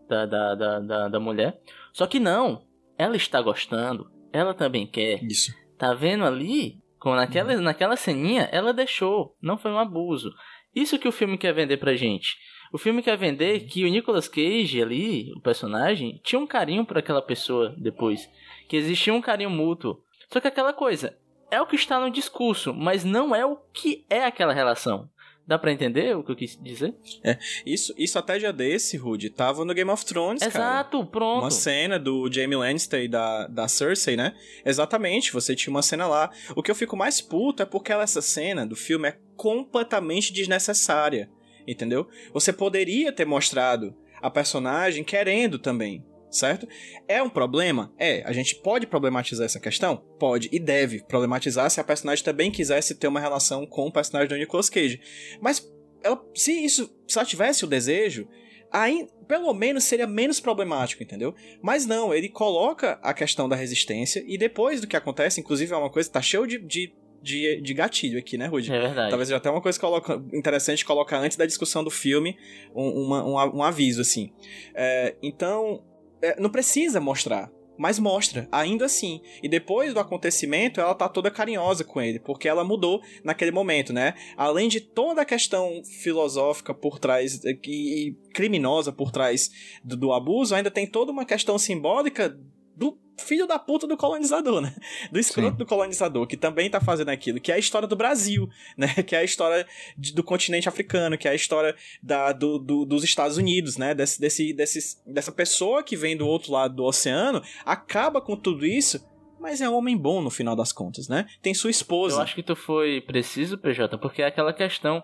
[0.09, 1.61] da, da, da, da, da mulher.
[1.93, 2.65] Só que não.
[2.99, 4.11] Ela está gostando.
[4.33, 5.23] Ela também quer.
[5.23, 5.53] Isso.
[5.79, 6.79] Tá vendo ali?
[7.05, 7.61] naquela, uhum.
[7.61, 9.37] naquela ceninha, ela deixou.
[9.41, 10.33] Não foi um abuso.
[10.75, 12.37] Isso que o filme quer vender pra gente.
[12.73, 13.69] O filme quer vender uhum.
[13.69, 18.29] que o Nicolas Cage ali, o personagem, tinha um carinho por aquela pessoa depois.
[18.69, 20.03] Que existia um carinho mútuo.
[20.33, 21.17] Só que aquela coisa,
[21.51, 25.09] é o que está no discurso, mas não é o que é aquela relação.
[25.47, 26.93] Dá pra entender o que eu quis dizer?
[27.23, 31.11] É, isso, isso até já desse, Rude, tava no Game of Thrones, Exato, cara.
[31.11, 31.43] pronto.
[31.45, 34.35] Uma cena do Jaime Lannister e da, da Cersei, né?
[34.65, 36.33] Exatamente, você tinha uma cena lá.
[36.57, 41.31] O que eu fico mais puto é porque essa cena do filme é completamente desnecessária,
[41.67, 42.09] entendeu?
[42.33, 46.69] Você poderia ter mostrado a personagem querendo também, certo?
[47.09, 47.93] É um problema?
[47.99, 48.23] É.
[48.25, 49.97] A gente pode problematizar essa questão?
[50.19, 54.29] Pode e deve problematizar se a personagem também quisesse ter uma relação com o personagem
[54.29, 55.01] do Nicolas Cage.
[55.41, 55.67] Mas
[56.03, 58.29] ela, se isso, se ela tivesse o desejo,
[58.71, 61.35] aí pelo menos seria menos problemático, entendeu?
[61.61, 65.77] Mas não, ele coloca a questão da resistência e depois do que acontece, inclusive é
[65.77, 66.95] uma coisa, tá cheio de, de
[67.27, 68.73] de, de gatilho aqui, né, Rudy?
[68.73, 69.11] É verdade.
[69.11, 72.39] Talvez já até uma coisa coloca, interessante colocar antes da discussão do filme
[72.73, 74.33] um, uma, um, um aviso, assim.
[74.73, 75.83] É, então,
[76.23, 77.51] é, não precisa mostrar.
[77.79, 79.21] Mas mostra, ainda assim.
[79.43, 83.93] E depois do acontecimento, ela tá toda carinhosa com ele, porque ela mudou naquele momento,
[83.93, 84.15] né?
[84.37, 89.51] Além de toda a questão filosófica por trás e criminosa por trás
[89.85, 92.35] do, do abuso, ainda tem toda uma questão simbólica
[92.77, 94.75] do filho da puta do colonizador, né?
[95.11, 95.57] Do escroto Sim.
[95.57, 98.89] do colonizador, que também tá fazendo aquilo, que é a história do Brasil, né?
[99.03, 102.85] Que é a história de, do continente africano, que é a história da, do, do,
[102.85, 103.95] dos Estados Unidos, né?
[103.95, 108.67] Desse, desse, desse, dessa pessoa que vem do outro lado do oceano, acaba com tudo
[108.67, 109.05] isso,
[109.41, 111.27] mas é um homem bom no final das contas, né?
[111.41, 112.17] Tem sua esposa.
[112.17, 115.03] Eu acho que tu foi preciso, PJ, porque é aquela questão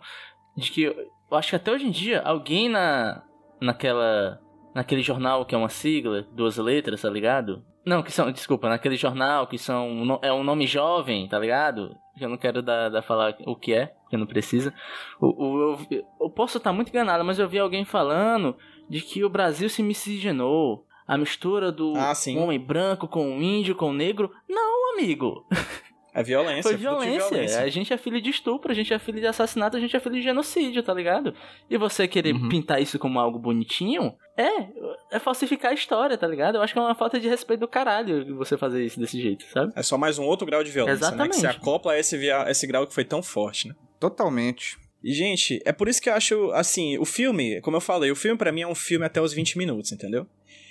[0.56, 3.24] de que eu acho que até hoje em dia alguém na
[3.60, 4.40] naquela
[4.74, 7.64] naquele jornal que é uma sigla, duas letras, tá ligado?
[7.84, 10.18] Não, que são, desculpa, naquele jornal que são.
[10.22, 11.96] É um nome jovem, tá ligado?
[12.20, 14.72] Eu não quero dar, dar falar o que é, porque não precisa.
[15.20, 18.56] O, o, eu, eu posso estar muito enganado, mas eu vi alguém falando
[18.88, 20.86] de que o Brasil se miscigenou.
[21.04, 24.30] A mistura do ah, homem branco com o índio com o negro.
[24.48, 25.44] Não, amigo.
[26.14, 26.62] É violência.
[26.62, 27.28] Foi violência.
[27.28, 27.60] violência.
[27.60, 30.00] A gente é filho de estupro, a gente é filho de assassinato, a gente é
[30.00, 31.34] filho de genocídio, tá ligado?
[31.70, 32.48] E você querer uhum.
[32.48, 36.56] pintar isso como algo bonitinho, é, é falsificar a história, tá ligado?
[36.56, 39.44] Eu acho que é uma falta de respeito do caralho você fazer isso desse jeito,
[39.46, 39.72] sabe?
[39.74, 41.28] É só mais um outro grau de violência, Exatamente.
[41.28, 41.28] né?
[41.28, 42.50] Que se acopla a esse, via...
[42.50, 43.74] esse grau que foi tão forte, né?
[43.98, 44.76] Totalmente.
[45.02, 48.16] E, gente, é por isso que eu acho, assim, o filme, como eu falei, o
[48.16, 50.26] filme para mim é um filme até os 20 minutos, entendeu?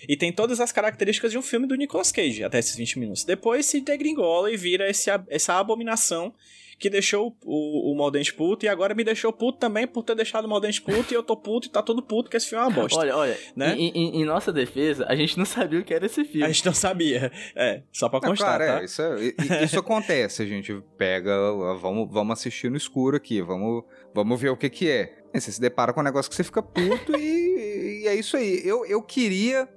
[0.07, 3.23] E tem todas as características de um filme do Nicolas Cage até esses 20 minutos.
[3.23, 6.33] Depois se degringola e vira esse, essa abominação
[6.81, 10.45] que deixou o, o Maldente puto e agora me deixou puto também por ter deixado
[10.45, 12.67] o Maldente puto e eu tô puto e tá todo puto que esse filme é
[12.67, 12.99] uma bosta.
[12.99, 13.75] Olha, olha, né?
[13.77, 16.43] em, em, em, nossa defesa, a gente não sabia o que era esse filme.
[16.43, 17.31] A gente não sabia.
[17.55, 18.81] É, só pra constar, não, claro, tá?
[18.81, 19.01] É, isso,
[19.53, 21.31] é, isso acontece, a gente pega,
[21.79, 25.13] vamos, vamos assistir no escuro aqui, vamos, vamos ver o que que é.
[25.35, 28.59] Você se depara com um negócio que você fica puto e, e é isso aí.
[28.65, 29.69] Eu, eu queria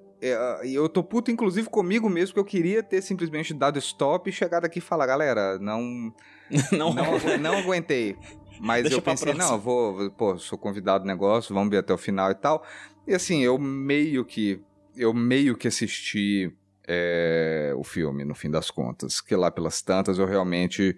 [0.65, 4.33] e eu tô puto, inclusive, comigo mesmo, que eu queria ter simplesmente dado stop e
[4.33, 6.15] chegado aqui e falar, galera, não.
[6.71, 8.17] Não, Não, não aguentei.
[8.61, 11.93] Mas Deixa eu pensei, não, eu vou, pô, sou convidado do negócio, vamos ver até
[11.93, 12.63] o final e tal.
[13.07, 14.61] E assim, eu meio que.
[14.95, 16.55] Eu meio que assisti
[16.87, 19.21] é, o filme, no fim das contas.
[19.21, 20.95] Que lá pelas tantas eu realmente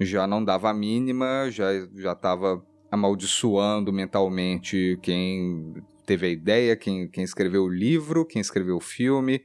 [0.00, 5.74] já não dava a mínima, já, já tava amaldiçoando mentalmente quem
[6.08, 9.42] teve a ideia, quem, quem escreveu o livro, quem escreveu o filme,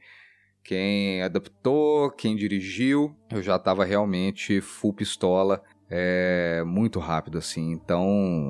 [0.62, 3.14] quem adaptou, quem dirigiu.
[3.30, 7.70] Eu já tava realmente full pistola, é, muito rápido assim.
[7.72, 8.02] Então,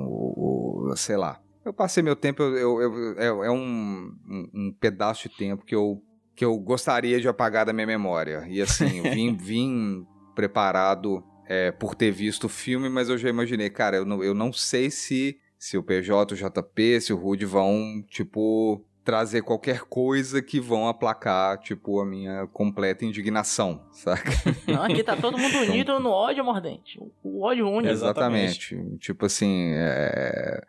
[0.07, 1.41] o- o- sei lá.
[1.65, 5.65] Eu passei meu tempo, eu, eu- eu- é, é um, um, um pedaço de tempo
[5.65, 6.01] que eu,
[6.33, 8.45] que eu gostaria de apagar da minha memória.
[8.47, 13.69] E assim, vim, vim preparado é, por ter visto o filme, mas eu já imaginei,
[13.69, 15.37] cara, eu não, eu não sei se,
[15.67, 20.87] se o PJ, o JP, se o Rude vão, tipo, trazer qualquer coisa que vão
[20.87, 24.29] aplacar, tipo, a minha completa indignação, saca?
[24.67, 26.99] Não, aqui tá todo mundo unido no ódio mordente.
[27.23, 27.91] O- ódio único.
[27.91, 28.75] Exatamente.
[28.75, 28.97] Exatamente.
[28.99, 30.61] Tipo assim, é...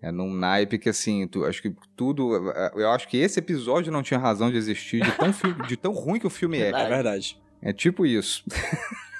[0.00, 2.32] é num naipe que assim, tu, acho que tudo.
[2.76, 5.92] Eu acho que esse episódio não tinha razão de existir, de tão, fi- de tão
[5.92, 6.68] ruim que o filme é.
[6.70, 7.38] É verdade.
[7.60, 8.42] É tipo isso.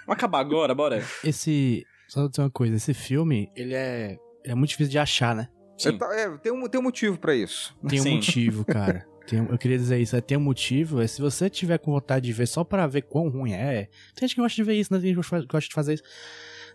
[0.07, 1.05] Vamos acabar agora, bora?
[1.23, 1.85] Esse.
[2.09, 4.17] Só dizer uma coisa, esse filme, ele é.
[4.45, 5.49] É muito difícil de achar, né?
[5.79, 5.91] Sim.
[5.91, 7.75] É, tá- é, tem, um, tem um motivo pra isso.
[7.89, 8.15] Tem um Sim.
[8.17, 9.07] motivo, cara.
[9.27, 10.17] Tem eu queria dizer isso.
[10.17, 11.01] é, Tem um motivo.
[11.01, 13.89] É se você tiver com vontade de ver só pra ver quão ruim é.
[14.15, 14.99] Tem gente que gosta de ver isso, né?
[15.01, 16.03] Tem gente que gosta de fazer isso.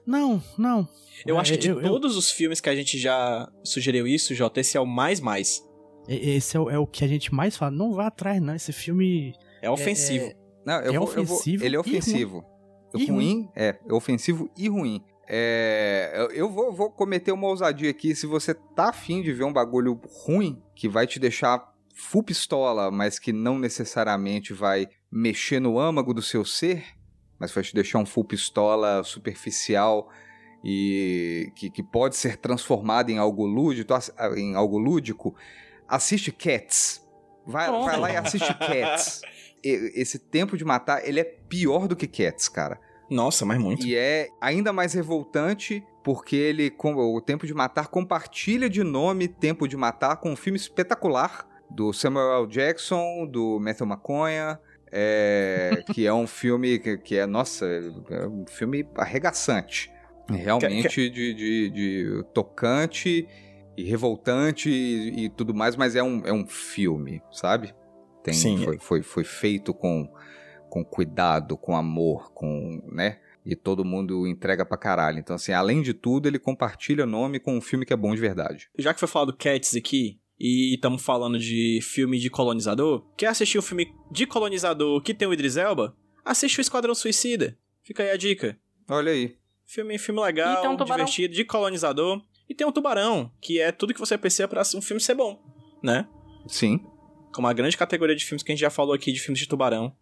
[0.05, 0.87] Não, não.
[1.25, 4.07] Eu É, acho que de eu- eu- todos os filmes que a gente já sugeriu
[4.07, 5.61] isso, Jota, esse é o mais mais.
[6.07, 7.71] E- Esse é o, é o que a gente mais fala.
[7.71, 8.53] Não vá atrás, não.
[8.55, 9.33] Esse filme.
[9.61, 10.31] É ofensivo.
[10.65, 12.45] Não, eu É vou- eu vou- ofensivo ele é e ofensivo.
[12.95, 15.01] E ruim, é, é ofensivo e ruim.
[15.27, 18.15] É, eu- vou, vou cometer uma ousadia aqui.
[18.15, 22.91] Se você tá afim de ver um bagulho ruim, que vai te deixar full pistola,
[22.91, 26.83] mas que não necessariamente vai mexer no âmago do seu ser,
[27.39, 30.09] mas vai te deixar um full pistola superficial
[30.63, 33.93] e que, que pode ser transformado em algo lúdico,
[34.35, 35.35] em algo lúdico,
[35.87, 37.01] assiste Cats.
[37.45, 39.21] Vai, vai lá e assiste Cats.
[39.63, 42.79] Esse tempo de matar, ele é pior do que Cats, cara.
[43.09, 43.85] Nossa, mas muito.
[43.85, 49.27] E é ainda mais revoltante porque ele, com o Tempo de Matar, compartilha de nome
[49.27, 52.47] Tempo de Matar com um filme espetacular do Samuel L.
[52.47, 54.57] Jackson, do Matthew McConaughey,
[54.91, 59.91] é, que é um filme que, que é, nossa, é um filme arregaçante.
[60.29, 63.27] Realmente de, de- de tocante
[63.77, 67.75] e revoltante e, e tudo mais, mas é um, é um filme, sabe?
[68.23, 68.63] Tem, Sim.
[68.63, 70.07] Foi, foi, foi feito com,
[70.75, 73.19] com cuidado, com amor, com, né?
[73.45, 75.19] E todo mundo entrega pra caralho.
[75.19, 78.19] Então, assim, além de tudo, ele compartilha nome com um filme que é bom de
[78.19, 78.67] verdade.
[78.77, 83.57] Já que foi falado Cats aqui, e estamos falando de filme de colonizador, quer assistir
[83.57, 85.95] um filme de colonizador que tem o Idris Elba?
[86.25, 87.57] Assiste o Esquadrão Suicida.
[87.81, 88.59] Fica aí a dica.
[88.89, 89.37] Olha aí.
[89.65, 92.21] Filme, filme legal, um divertido, de colonizador.
[92.49, 95.41] E tem um tubarão, que é tudo que você precisa pra um filme ser bom,
[95.81, 96.05] né?
[96.47, 96.81] Sim.
[97.33, 99.47] Como a grande categoria de filmes que a gente já falou aqui, de filmes de
[99.47, 99.95] tubarão,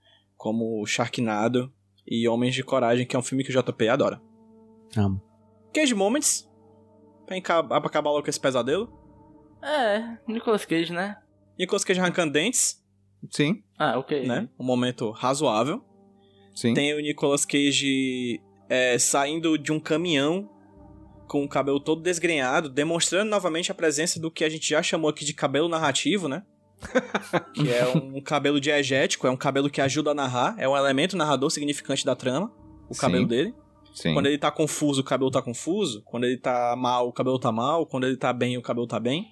[0.43, 1.71] como Sharknado
[2.05, 4.21] e Homens de Coragem, que é um filme que o JP adora.
[4.97, 5.21] Amo.
[5.73, 6.51] Cage Moments,
[7.25, 8.91] pra pra acabar logo com esse pesadelo.
[9.61, 11.15] É, Nicolas Cage, né?
[11.57, 12.83] Nicolas Cage arrancando dentes,
[13.31, 13.63] Sim.
[13.79, 14.27] Ah, ok.
[14.27, 14.49] né?
[14.59, 15.81] Um momento razoável.
[16.53, 16.73] Sim.
[16.73, 20.49] Tem o Nicolas Cage é, saindo de um caminhão
[21.25, 25.09] com o cabelo todo desgrenhado, demonstrando novamente a presença do que a gente já chamou
[25.09, 26.43] aqui de cabelo narrativo, né?
[27.53, 31.15] que é um cabelo diegético, é um cabelo que ajuda a narrar, é um elemento
[31.17, 32.51] narrador significante da trama,
[32.89, 33.01] o Sim.
[33.01, 33.53] cabelo dele.
[33.93, 34.13] Sim.
[34.13, 36.01] Quando ele tá confuso, o cabelo tá confuso.
[36.03, 37.85] Quando ele tá mal, o cabelo tá mal.
[37.85, 39.31] Quando ele tá bem, o cabelo tá bem.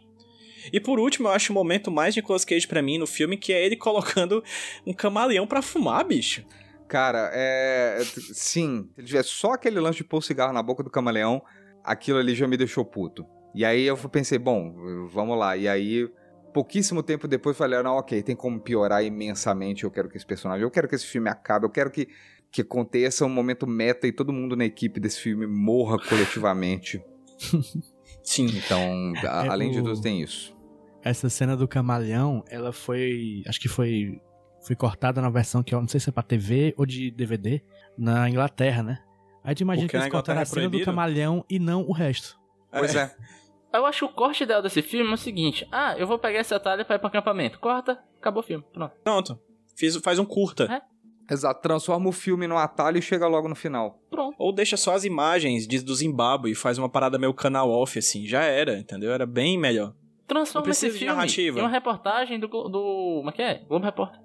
[0.72, 3.52] E por último, eu acho o momento mais Nicolas Cage pra mim no filme, que
[3.52, 4.44] é ele colocando
[4.86, 6.46] um camaleão pra fumar, bicho.
[6.88, 8.04] Cara, é.
[8.34, 8.90] Sim.
[8.94, 11.42] Se ele tivesse só aquele lance de pôr o cigarro na boca do camaleão,
[11.84, 13.26] aquilo ali já me deixou puto.
[13.56, 15.58] E aí eu pensei, bom, vamos lá.
[15.58, 16.08] E aí,
[16.52, 19.84] pouquíssimo tempo depois, falei, ah, não, ok, tem como piorar imensamente.
[19.84, 22.08] Eu quero que esse personagem, eu quero que esse filme acabe, eu quero que,
[22.52, 27.02] que aconteça um momento meta e todo mundo na equipe desse filme morra coletivamente.
[28.24, 28.46] Sim.
[28.48, 30.56] Então, a- É, além de o- tudo, tem isso.
[31.04, 33.42] Essa cena do camaleão, ela foi.
[33.48, 34.22] Acho que foi.
[34.64, 37.64] Foi cortada na versão que eu não sei se é pra TV ou de DVD,
[37.98, 39.00] na Inglaterra, né?
[39.44, 41.92] Aí tu imagina Porque que eles cortaram a é cena do camaleão e não o
[41.92, 42.40] resto.
[42.72, 43.12] Pois é.
[43.74, 46.40] Eu acho que o corte ideal desse filme é o seguinte: ah, eu vou pegar
[46.40, 47.60] esse atalho pra ir pro acampamento.
[47.60, 48.64] Corta, acabou o filme.
[48.74, 48.94] Pronto.
[49.04, 49.40] Pronto.
[49.76, 50.66] Fiz, faz um curta.
[50.66, 50.92] É.
[51.34, 54.02] Exato, transforma o filme num atalho e chega logo no final.
[54.10, 54.36] Pronto.
[54.38, 57.98] Ou deixa só as imagens de, do Zimbábue e faz uma parada meio canal off,
[57.98, 58.26] assim.
[58.28, 59.14] Já era, entendeu?
[59.14, 59.94] Era bem melhor.
[60.28, 61.60] Transforma esse filme narrativa.
[61.60, 63.16] em uma reportagem do, do.
[63.18, 63.56] Como é que é?
[63.68, 64.20] Globo Repórter.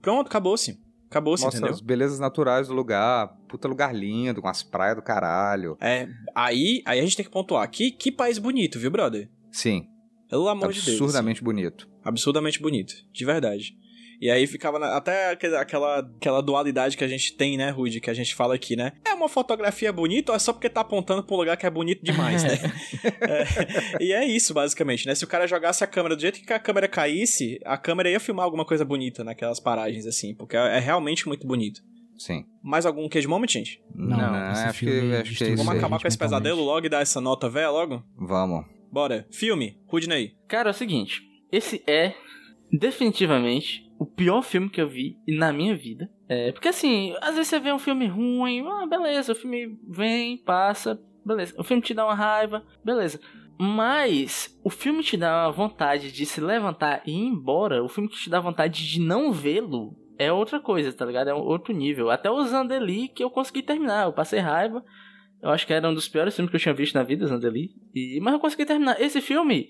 [0.00, 0.78] Pronto, acabou-se.
[1.08, 1.74] Acabou-se, Mostra entendeu?
[1.74, 3.28] as belezas naturais do lugar.
[3.48, 5.76] Puta lugar lindo, com as praias do caralho.
[5.80, 7.68] É, aí, aí a gente tem que pontuar.
[7.70, 9.30] Que, que país bonito, viu, brother?
[9.52, 9.86] Sim,
[10.28, 11.00] Pelo amor de Deus.
[11.00, 11.88] absurdamente bonito.
[12.04, 13.76] absurdamente bonito, de verdade.
[14.20, 18.10] E aí ficava na- até aquela, aquela, dualidade que a gente tem, né, Rude, que
[18.10, 18.92] a gente fala aqui, né?
[19.04, 21.70] É uma fotografia bonita ou é só porque tá apontando pra um lugar que é
[21.70, 22.56] bonito demais, né?
[23.20, 25.14] É, e é isso, basicamente, né?
[25.14, 28.20] Se o cara jogasse a câmera do jeito que a câmera caísse, a câmera ia
[28.20, 31.82] filmar alguma coisa bonita naquelas paragens, assim, porque é, realmente muito bonito.
[32.18, 32.44] Sim.
[32.62, 33.82] Mais algum cage moment, gente?
[33.94, 36.88] Não, esse acho que, acho que é isso Vamos acabar com esse pesadelo logo e
[36.88, 38.02] dar essa nota velha logo?
[38.16, 38.64] Vamos.
[38.90, 39.26] Bora.
[39.30, 40.34] Filme, Rudney.
[40.48, 41.22] Cara, é o seguinte.
[41.52, 42.14] Esse é
[42.72, 46.10] definitivamente o pior filme que eu vi na minha vida.
[46.28, 50.38] É, porque assim, às vezes você vê um filme ruim, ah, beleza, o filme vem,
[50.38, 51.54] passa, beleza.
[51.58, 53.20] O filme te dá uma raiva, beleza.
[53.58, 58.16] Mas o filme te dá vontade de se levantar e ir embora, o filme que
[58.16, 61.28] te dá vontade de não vê-lo é outra coisa, tá ligado?
[61.28, 62.10] É um outro nível.
[62.10, 64.84] Até o Zandeli que eu consegui terminar, eu passei raiva.
[65.42, 67.70] Eu acho que era um dos piores filmes que eu tinha visto na vida, Zandeli.
[67.94, 69.00] E, mas eu consegui terminar.
[69.00, 69.68] Esse filme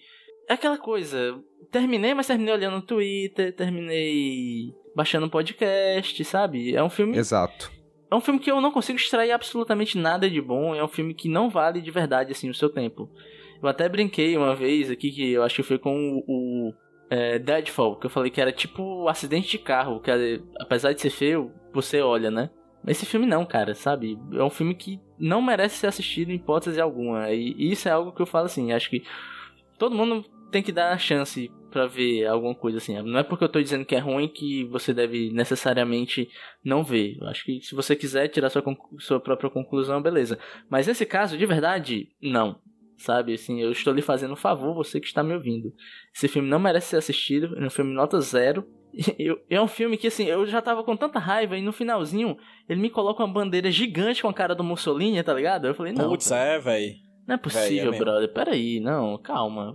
[0.48, 1.38] é aquela coisa.
[1.76, 6.74] Terminei, mas terminei olhando no Twitter, terminei baixando um podcast, sabe?
[6.74, 7.18] É um filme.
[7.18, 7.70] Exato.
[8.10, 10.74] É um filme que eu não consigo extrair absolutamente nada de bom.
[10.74, 13.10] É um filme que não vale de verdade, assim, o seu tempo.
[13.62, 16.74] Eu até brinquei uma vez aqui, que eu acho que foi com o, o
[17.10, 20.94] é, Deadfall, que eu falei que era tipo um acidente de carro, que é, apesar
[20.94, 22.48] de ser feio, você olha, né?
[22.82, 24.18] Mas esse filme não, cara, sabe?
[24.32, 27.30] É um filme que não merece ser assistido em hipótese alguma.
[27.32, 29.04] E isso é algo que eu falo assim, acho que
[29.78, 32.98] todo mundo tem que dar a chance pra ver alguma coisa assim.
[33.02, 36.26] Não é porque eu tô dizendo que é ruim que você deve necessariamente
[36.64, 37.18] não ver.
[37.20, 38.62] Eu acho que se você quiser tirar sua,
[38.98, 40.38] sua própria conclusão, beleza.
[40.70, 42.58] Mas nesse caso, de verdade, não.
[42.96, 45.70] Sabe, assim, eu estou lhe fazendo um favor, você que está me ouvindo.
[46.14, 48.66] Esse filme não merece ser assistido, é um filme nota zero.
[49.18, 52.38] Eu- é um filme que, assim, eu já tava com tanta raiva e no finalzinho
[52.66, 55.66] ele me coloca uma bandeira gigante com a cara do Mussolini, tá ligado?
[55.66, 56.94] Eu falei, não, Putz, é, velho.
[57.28, 58.04] não é Véi, possível, é mesmo.
[58.06, 58.32] brother.
[58.32, 59.74] Peraí, não, calma.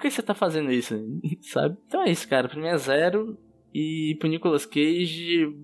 [0.00, 0.94] Por que você tá fazendo isso?
[1.42, 1.76] Sabe?
[1.86, 2.48] Então é isso, cara.
[2.48, 3.36] Pra mim é zero.
[3.72, 5.54] E pro Nicolas Cage,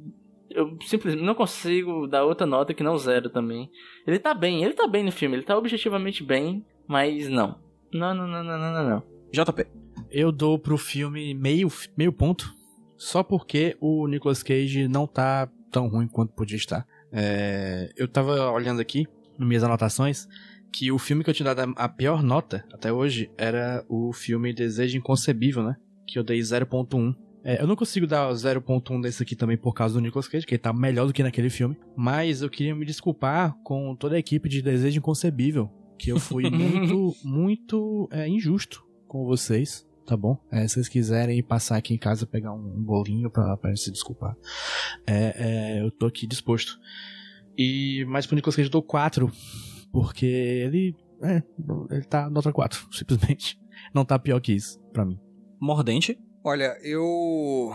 [0.51, 3.71] eu simplesmente não consigo dar outra nota que não zero também.
[4.07, 7.59] Ele tá bem, ele tá bem no filme, ele tá objetivamente bem, mas não.
[7.91, 9.03] Não, não, não, não, não, não, não.
[9.33, 9.67] JP.
[10.11, 12.55] Eu dou pro filme meio, meio ponto,
[12.97, 16.87] só porque o Nicolas Cage não tá tão ruim quanto podia estar.
[17.11, 19.09] É, eu tava olhando aqui,
[19.39, 20.29] nas minhas anotações,
[20.77, 24.53] que o filme que eu tinha dado a pior nota até hoje era o filme
[24.53, 25.77] Desejo Inconcebível, né?
[26.07, 27.15] Que eu dei 0.1.
[27.43, 30.53] É, eu não consigo dar 0.1 desse aqui também por causa do Nicolas Cage, que
[30.53, 31.79] ele tá melhor do que naquele filme.
[31.97, 36.45] Mas eu queria me desculpar com toda a equipe de Desejo Inconcebível, que eu fui
[36.51, 40.37] muito, muito é, injusto com vocês, tá bom?
[40.53, 43.91] É, se vocês quiserem passar aqui em casa pegar um, um bolinho pra, pra se
[43.91, 44.37] desculpar,
[45.07, 46.79] é, é, eu tô aqui disposto.
[47.57, 49.33] E, mas pro Nicolas Cage eu dou 4,
[49.97, 51.43] porque ele, é,
[51.91, 53.59] ele tá nota 4, simplesmente.
[53.95, 55.19] Não tá pior que isso, pra mim.
[55.59, 56.19] Mordente.
[56.45, 57.75] Olha, eu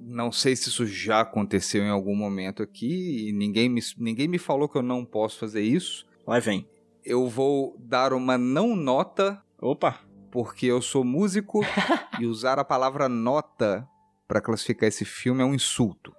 [0.00, 4.38] não sei se isso já aconteceu em algum momento aqui e ninguém me, ninguém me
[4.38, 6.06] falou que eu não posso fazer isso.
[6.24, 6.68] Lá vem.
[7.04, 10.00] Eu vou dar uma não nota Opa.
[10.30, 11.62] porque eu sou músico
[12.20, 13.86] e usar a palavra nota
[14.28, 16.14] pra classificar esse filme é um insulto.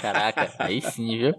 [0.00, 1.34] Caraca, aí sim, viu?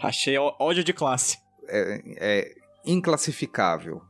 [0.00, 1.38] Achei ódio de classe.
[1.68, 2.54] É, é
[2.84, 4.00] inclassificável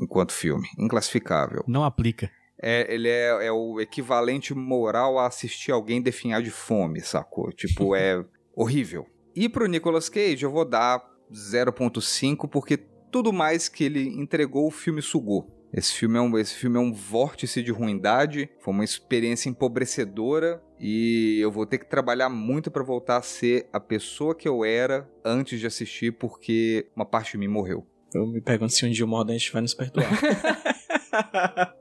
[0.00, 0.68] enquanto filme.
[0.78, 1.64] Inclassificável.
[1.66, 2.30] Não aplica.
[2.60, 7.52] É, ele é, é o equivalente moral a assistir alguém definhar de fome, sacou?
[7.52, 8.24] Tipo, é
[8.54, 9.06] horrível.
[9.34, 11.02] E pro Nicolas Cage eu vou dar
[11.32, 12.76] 0.5 porque
[13.10, 15.48] tudo mais que ele entregou o filme sugou.
[15.76, 20.62] Esse filme, é um, esse filme é um vórtice de ruindade, foi uma experiência empobrecedora
[20.78, 24.64] e eu vou ter que trabalhar muito pra voltar a ser a pessoa que eu
[24.64, 27.84] era antes de assistir porque uma parte de mim morreu.
[28.14, 30.06] Eu me pergunto se um dia o Mordente vai nos perdoar.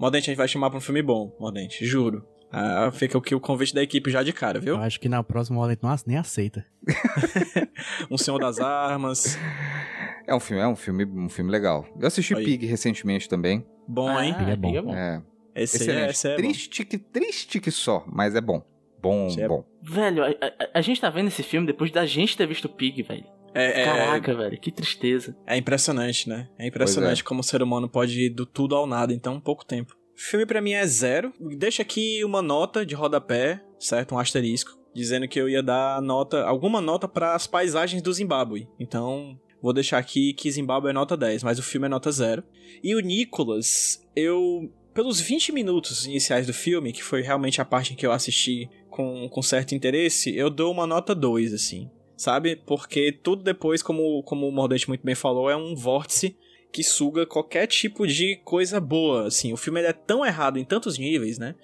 [0.00, 2.26] Mordente, a gente vai chamar pra um filme bom, Mordente, juro.
[2.50, 4.74] Ah, fica aqui o convite da equipe já de cara, viu?
[4.74, 6.66] Eu acho que na próxima ele não, nem aceita.
[8.10, 9.38] Um Senhor das Armas.
[10.26, 11.86] É um filme, é um filme, um filme legal.
[12.00, 12.44] Eu assisti Aí.
[12.44, 13.64] Pig recentemente também.
[13.88, 14.34] Bom, hein?
[14.40, 14.68] Ele é bom.
[14.72, 15.22] Liga É,
[15.62, 16.10] Esse é, excelente.
[16.10, 16.36] esse é bom.
[16.36, 18.62] triste, que, triste que só, mas é bom.
[19.02, 19.64] Bom, é bom.
[19.82, 22.68] Velho, a, a- a gente tá vendo esse filme depois da gente ter visto o
[22.68, 23.24] Pig, velho.
[23.54, 25.36] É, é- Caraca, velho, que tristeza.
[25.46, 26.48] é impressionante, né?
[26.58, 29.64] É impressionante como o ser humano pode ir do tudo ao nada em tão pouco
[29.66, 29.94] tempo.
[30.16, 31.32] O filme pra mim é zero.
[31.58, 34.14] Deixa aqui uma nota de rodapé, certo?
[34.14, 34.70] Um asterisco.
[34.94, 38.68] Dizendo que eu ia dar nota, alguma nota para as paisagens do Zimbábue.
[38.78, 42.42] Então, Vou deixar aqui que Zimbabwe é nota 10, mas o filme é nota 0.
[42.82, 44.68] E o Nicholas, eu.
[44.92, 48.68] Pelos 20 minutos iniciais do filme, que foi realmente a parte em que eu assisti
[48.90, 51.88] com, com certo interesse, eu dou uma nota 2, assim.
[52.14, 52.56] Sabe?
[52.56, 56.36] Porque tudo depois, como, como o Mordente muito bem falou, é um vórtice
[56.70, 59.52] que suga qualquer tipo de coisa boa, assim.
[59.52, 61.54] O filme é tão errado em tantos níveis, né?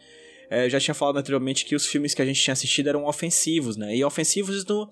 [0.51, 3.07] É, eu já tinha falado anteriormente que os filmes que a gente tinha assistido eram
[3.07, 3.95] ofensivos, né?
[3.95, 4.89] E ofensivos no.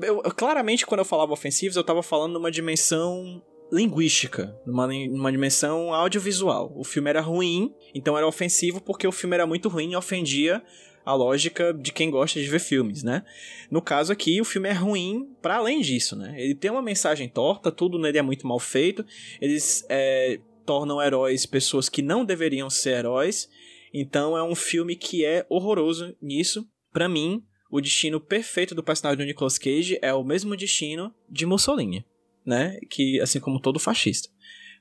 [0.00, 5.30] Eu, eu, claramente, quando eu falava ofensivos, eu tava falando numa dimensão linguística, numa, numa
[5.30, 6.72] dimensão audiovisual.
[6.76, 10.62] O filme era ruim, então era ofensivo porque o filme era muito ruim e ofendia
[11.04, 13.24] a lógica de quem gosta de ver filmes, né?
[13.70, 16.34] No caso aqui, o filme é ruim para além disso, né?
[16.36, 19.04] Ele tem uma mensagem torta, tudo nele é muito mal feito,
[19.40, 23.48] eles é, tornam heróis pessoas que não deveriam ser heróis,
[23.92, 26.68] então é um filme que é horroroso nisso.
[26.92, 31.44] Para mim, o destino perfeito do personagem do Nicolas Cage é o mesmo destino de
[31.46, 32.04] Mussolini,
[32.44, 32.78] né?
[32.90, 34.28] Que assim como todo fascista.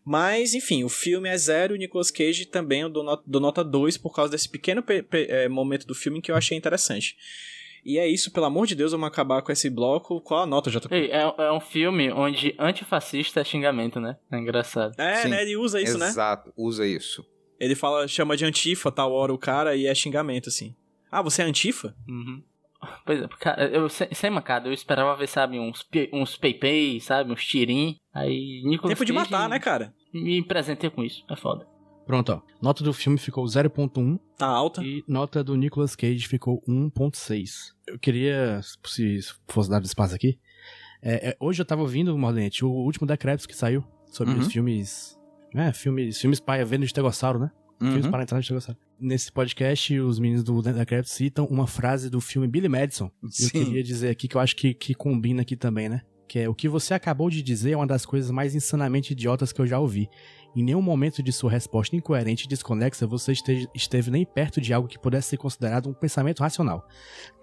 [0.05, 3.41] Mas, enfim, o filme é zero e o Nicolas Cage também eu dou, not dou
[3.41, 4.81] nota 2 por causa desse pequeno
[5.11, 7.17] é, momento do filme que eu achei interessante.
[7.83, 10.21] E é isso, pelo amor de Deus, vamos acabar com esse bloco.
[10.21, 10.93] Qual a nota, JP?
[10.93, 14.17] Ei, é, é um filme onde antifascista é xingamento, né?
[14.31, 14.93] É engraçado.
[14.97, 15.41] É, Sim, né?
[15.41, 16.09] Ele usa isso, exato, né?
[16.09, 17.25] Exato, usa isso.
[17.59, 20.75] Ele fala, chama de antifa, tal hora o cara, e é xingamento, assim.
[21.11, 21.95] Ah, você é antifa?
[22.07, 22.43] Uhum.
[23.05, 27.31] Pois é, cara, eu, sem, sem mancada, eu esperava ver, sabe, uns, uns pei sabe,
[27.31, 27.97] uns tirim.
[28.13, 29.93] Aí, Nicolas Tempo de matar, né, cara?
[30.13, 31.67] Me presentei com isso, é foda.
[32.05, 32.41] Pronto, ó.
[32.61, 34.81] Nota do filme ficou 0.1 Tá alta.
[34.83, 37.73] e nota do Nicolas Cage ficou 1.6.
[37.87, 40.39] Eu queria, se fosse dado espaço aqui,
[41.01, 44.39] é, é, hoje eu tava ouvindo, Mordente, o último decreto que saiu sobre Uhum.
[44.39, 45.17] os filmes...
[45.55, 47.51] É, filmes, filmes paia vendo de Tegossauro, né?
[47.79, 48.11] Filmes Uhum.
[48.11, 48.79] para entrar de Tegossauro.
[48.99, 53.11] Nesse podcast, os meninos do decreto citam uma frase do filme Billy Madison.
[53.21, 53.65] Eu Sim.
[53.65, 56.01] queria dizer aqui que eu acho que, que combina aqui também, né?
[56.27, 59.53] Que é o que você acabou de dizer é uma das coisas mais insanamente idiotas
[59.53, 60.09] que eu já ouvi.
[60.55, 64.73] Em nenhum momento de sua resposta incoerente e desconexa você esteve, esteve nem perto de
[64.73, 66.87] algo que pudesse ser considerado um pensamento racional.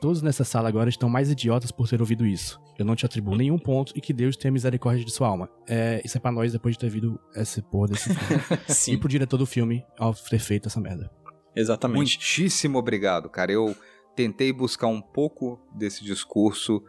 [0.00, 2.60] Todos nessa sala agora estão mais idiotas por ter ouvido isso.
[2.76, 5.48] Eu não te atribuo nenhum ponto e que Deus tenha misericórdia de sua alma.
[5.68, 8.42] É, isso é pra nós depois de ter visto esse porra desse filme.
[8.68, 11.08] e Sim, pro diretor do filme ao ter feito essa merda.
[11.54, 11.96] Exatamente.
[11.96, 13.52] Muitíssimo obrigado, cara.
[13.52, 13.74] Eu
[14.14, 16.82] tentei buscar um pouco desse discurso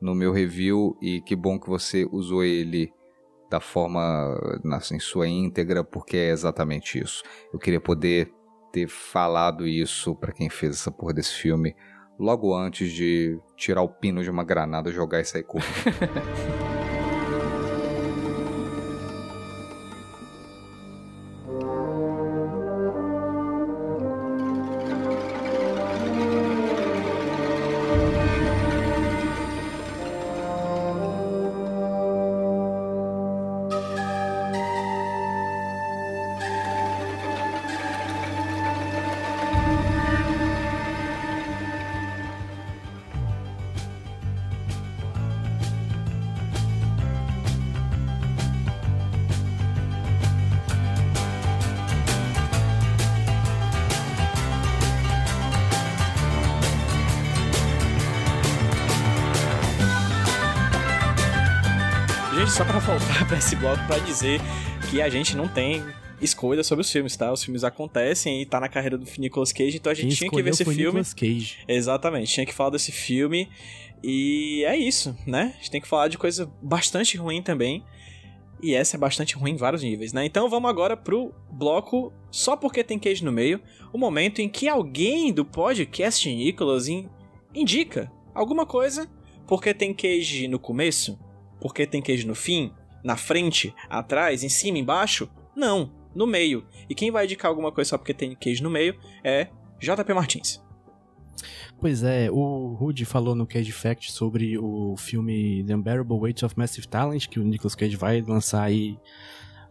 [0.00, 2.92] no meu review e que bom que você usou ele
[3.50, 4.00] da forma,
[4.72, 7.22] assim, em sua íntegra, porque é exatamente isso.
[7.52, 8.32] Eu queria poder
[8.72, 11.74] ter falado isso pra quem fez essa porra desse filme
[12.18, 15.70] logo antes de tirar o pino de uma granada, jogar e sair correndo.
[63.50, 64.40] esse bloco pra dizer
[64.88, 65.82] que a gente não tem
[66.22, 67.32] escolha sobre os filmes, tá?
[67.32, 70.30] Os filmes acontecem e tá na carreira do Nicolas Cage, então a gente Quem tinha
[70.30, 70.84] que ver esse filme.
[70.84, 71.56] Nicolas Cage.
[71.66, 73.48] Exatamente, tinha que falar desse filme.
[74.04, 75.52] E é isso, né?
[75.54, 77.82] A gente tem que falar de coisa bastante ruim também.
[78.62, 80.24] E essa é bastante ruim em vários níveis, né?
[80.24, 83.60] Então vamos agora pro bloco Só Porque Tem Cage no Meio
[83.92, 87.08] o momento em que alguém do podcast Nicolas in-
[87.52, 89.10] indica alguma coisa
[89.44, 91.18] porque tem Cage no começo,
[91.60, 92.72] porque tem Cage no fim,
[93.02, 95.30] na frente, atrás, em cima, embaixo.
[95.54, 96.66] Não, no meio.
[96.88, 99.48] E quem vai indicar alguma coisa só porque tem Cage no meio é
[99.78, 100.62] JP Martins.
[101.80, 106.58] Pois é, o Rudy falou no Cage Fact sobre o filme The Unbearable Weight of
[106.58, 108.98] Massive Talent, que o Nicolas Cage vai lançar aí.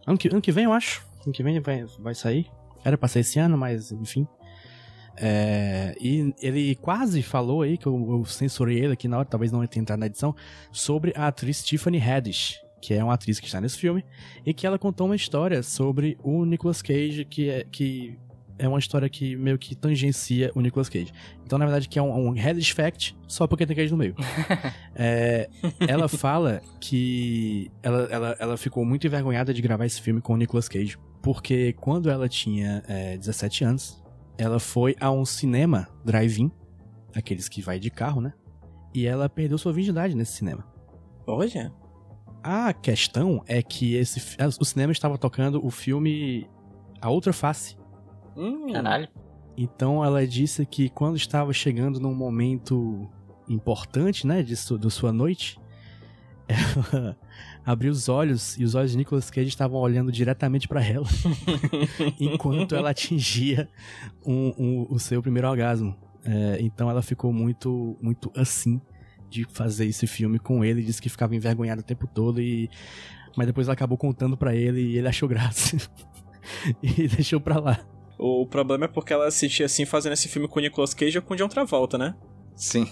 [0.04, 1.06] Ano que, ano que vem, eu acho.
[1.24, 2.50] Ano que vem vai, vai sair.
[2.84, 4.26] Era pra ser esse ano, mas enfim.
[5.16, 9.52] É, e ele quase falou aí, que eu, eu censurei ele aqui na hora, talvez
[9.52, 10.34] não tenha entrado na edição,
[10.72, 14.04] sobre a atriz Tiffany Haddish, que é uma atriz que está nesse filme,
[14.44, 18.18] e que ela contou uma história sobre o Nicolas Cage, que é, que
[18.60, 21.12] é uma história que meio que tangencia o Nicolas Cage.
[21.44, 22.34] Então, na verdade, que é um, um
[22.74, 24.14] Fact, só porque tem Cage no meio.
[25.02, 25.48] É,
[25.88, 30.36] ela fala que ela, ela, ela ficou muito envergonhada de gravar esse filme com o
[30.36, 34.04] Nicolas Cage, porque quando ela tinha é, 17 anos,
[34.36, 36.50] ela foi a um cinema drive-in,
[37.14, 38.34] aqueles que vai de carro, né?
[38.92, 40.66] E ela perdeu sua virgindade nesse cinema.
[41.26, 41.72] Olha.
[42.42, 44.20] A questão é que esse,
[44.58, 46.48] o cinema estava tocando o filme
[47.00, 47.76] A Outra Face.
[48.36, 49.08] Hum, Caralho.
[49.56, 53.10] Então ela disse que quando estava chegando num momento
[53.48, 55.58] importante, né, de, su- de sua noite,
[56.48, 57.16] ela
[57.64, 61.06] abriu os olhos e os olhos de Nicolas Cage estavam olhando diretamente para ela,
[62.18, 63.68] enquanto ela atingia
[64.24, 65.94] um- um- o seu primeiro orgasmo.
[66.24, 68.80] É, então ela ficou muito, muito assim
[69.30, 72.68] de fazer esse filme com ele, disse que ficava envergonhada o tempo todo e
[73.36, 75.76] mas depois ela acabou contando pra ele e ele achou graça
[76.82, 77.80] e deixou pra lá.
[78.18, 81.22] O problema é porque ela assistia assim, fazendo esse filme com o Nicolas Cage ou
[81.22, 82.14] com o John Travolta, né?
[82.56, 82.86] Sim,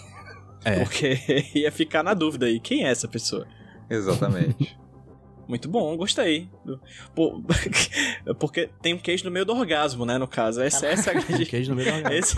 [0.64, 0.78] É.
[0.78, 1.18] Porque
[1.54, 2.60] ia ficar na dúvida aí.
[2.60, 3.46] Quem é essa pessoa?
[3.90, 4.78] exatamente.
[5.48, 6.46] Muito bom, gostei.
[7.14, 7.42] Pô,
[8.38, 10.60] porque tem um queijo no meio do orgasmo, né, no caso.
[10.60, 11.46] Essa, essa é a grande...
[11.48, 12.14] Cage no meio do orgasmo.
[12.14, 12.36] Esse,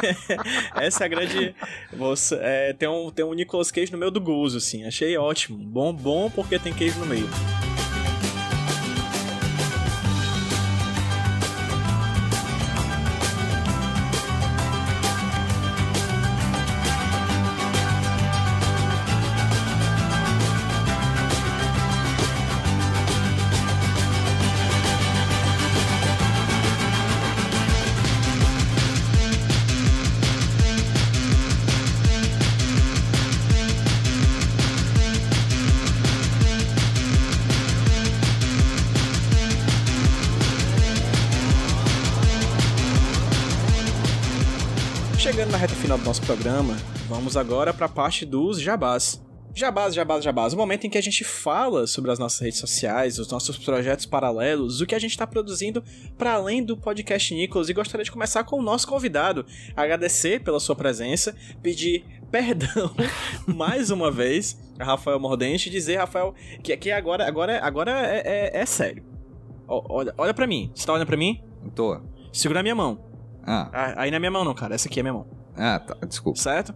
[0.77, 1.55] essa é a grande.
[1.93, 4.85] Você, é, tem, um, tem um Nicolas Cage no meio do gozo, assim.
[4.85, 5.59] Achei ótimo.
[5.59, 7.29] Bom, bom porque tem queijo no meio.
[45.91, 46.77] Na do nosso programa,
[47.09, 49.21] vamos agora para a parte dos jabás.
[49.53, 50.53] Jabás, jabás, jabás.
[50.53, 54.07] O momento em que a gente fala sobre as nossas redes sociais, os nossos projetos
[54.07, 55.83] paralelos, o que a gente está produzindo
[56.17, 57.69] para além do podcast Nicholas.
[57.69, 59.45] E gostaria de começar com o nosso convidado.
[59.77, 62.95] Agradecer pela sua presença, pedir perdão
[63.53, 68.23] mais uma vez a Rafael Mordente e dizer, Rafael, que aqui agora, agora, agora é,
[68.55, 69.03] é, é sério.
[69.67, 70.71] Ó, olha, olha para mim.
[70.73, 71.43] Você tá olhando para mim?
[71.75, 72.01] Tô.
[72.33, 73.05] Segura a minha mão.
[73.43, 74.77] Ah, Ah, Aí não é minha mão, não, cara.
[74.77, 75.40] Essa aqui é minha mão.
[75.57, 75.97] Ah, tá.
[76.07, 76.39] Desculpa.
[76.39, 76.75] Certo?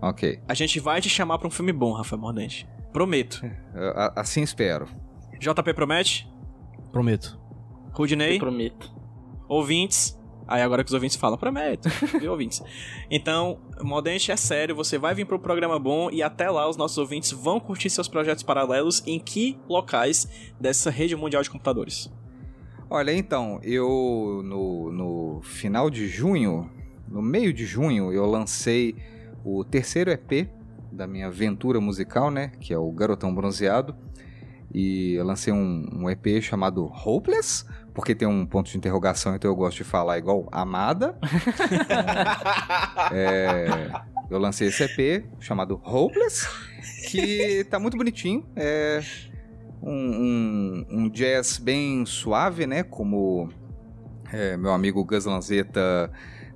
[0.00, 0.40] Ok.
[0.48, 2.68] A gente vai te chamar pra um filme bom, Rafael Mordente.
[2.92, 3.42] Prometo.
[3.74, 4.86] A- Assim espero.
[5.40, 6.28] JP promete?
[6.92, 7.40] Prometo.
[7.92, 8.34] Rudney?
[8.34, 8.92] Eu prometo.
[9.48, 10.18] Ouvintes?
[10.46, 11.88] Aí agora que os ouvintes falam, prometo.
[12.20, 12.62] Viu, ouvintes?
[13.10, 16.98] Então, Mordente é sério, você vai vir pro programa bom e até lá os nossos
[16.98, 20.28] ouvintes vão curtir seus projetos paralelos em que locais
[20.60, 22.12] dessa rede mundial de computadores?
[22.90, 26.70] Olha, então, eu no, no final de junho,
[27.08, 28.96] no meio de junho, eu lancei
[29.44, 30.48] o terceiro EP
[30.90, 32.52] da minha aventura musical, né?
[32.60, 33.94] Que é o Garotão Bronzeado.
[34.72, 39.48] E eu lancei um, um EP chamado Hopeless, porque tem um ponto de interrogação, então
[39.50, 41.16] eu gosto de falar igual Amada.
[43.12, 43.90] É,
[44.30, 46.48] eu lancei esse EP chamado Hopeless,
[47.10, 48.44] que tá muito bonitinho.
[48.56, 49.00] É
[49.82, 52.82] um, um- um jazz bem suave, né?
[52.82, 53.48] Como
[54.32, 56.10] é, meu amigo Gus Lanzetta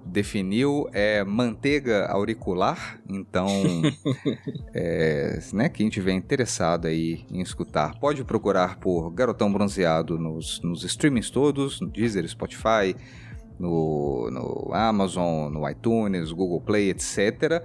[0.08, 2.98] definiu, é manteiga auricular.
[3.08, 3.48] Então,
[4.74, 10.82] é, né, quem tiver interessado aí em escutar, pode procurar por Garotão Bronzeado nos, nos
[10.84, 12.96] streamings todos, no Deezer, Spotify,
[13.58, 17.62] no, no Amazon, no iTunes, Google Play, etc.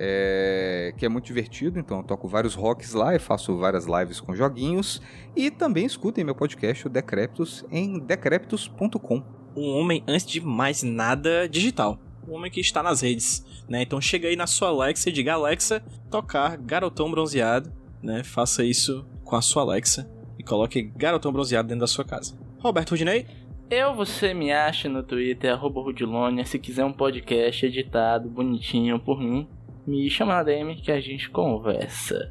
[0.00, 4.20] É, que é muito divertido, então eu toco vários rocks lá e faço várias lives
[4.20, 5.02] com joguinhos.
[5.34, 9.24] E também escutem meu podcast, o Decreptus, em decreptus.com.
[9.56, 11.98] Um homem, antes de mais nada, digital.
[12.28, 13.82] Um homem que está nas redes, né?
[13.82, 17.72] Então chega aí na sua Alexa e diga Alexa, tocar Garotão Bronzeado,
[18.02, 18.22] né?
[18.22, 22.38] Faça isso com a sua Alexa e coloque Garotão Bronzeado dentro da sua casa.
[22.58, 23.26] Roberto Rudinei,
[23.70, 26.44] Eu, você me acha no Twitter, arroba Rudilonia.
[26.44, 29.48] Se quiser um podcast editado, bonitinho por mim,
[29.86, 32.30] me chama na DM que a gente conversa.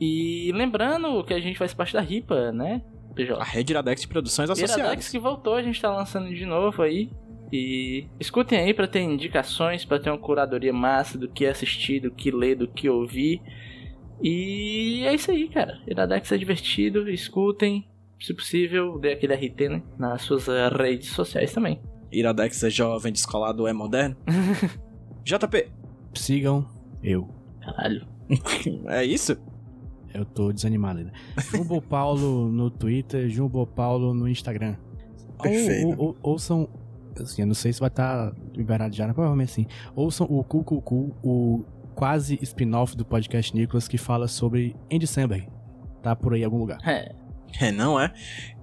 [0.00, 2.82] E lembrando que a gente faz parte da RIPA, né?
[3.14, 3.40] PJ.
[3.40, 4.76] a Rede Iradex de Produções Associadas.
[4.76, 7.10] Iradex que voltou, a gente tá lançando de novo aí.
[7.52, 12.10] E escutem aí pra ter indicações, pra ter uma curadoria massa do que assistir, do
[12.10, 13.40] que ler, do que ouvir.
[14.22, 15.80] E é isso aí, cara.
[15.86, 17.86] Iradex é divertido, escutem.
[18.18, 19.82] Se possível, dê aquele RT, né?
[19.98, 21.80] Nas suas redes sociais também.
[22.10, 24.16] Iradex é jovem, descolado, é moderno.
[25.22, 25.68] JP,
[26.14, 26.66] Sigam
[27.02, 27.28] eu.
[27.60, 28.06] Caralho.
[28.88, 29.36] é isso?
[30.14, 31.12] Eu tô desanimado ainda.
[31.50, 34.76] Jumbo Paulo no Twitter, Jumbo Paulo no Instagram.
[35.42, 35.88] Perfeito.
[35.88, 36.68] Ou, ou, ouçam.
[37.22, 39.66] Assim, eu não sei se vai estar liberado já, provavelmente sim.
[39.94, 41.64] Ouçam o Cucucu, o
[41.94, 45.48] quase spin-off do podcast Nicolas que fala sobre Andy Samberg.
[46.02, 46.78] Tá por aí em algum lugar.
[46.86, 47.14] É.
[47.60, 48.12] É, não é?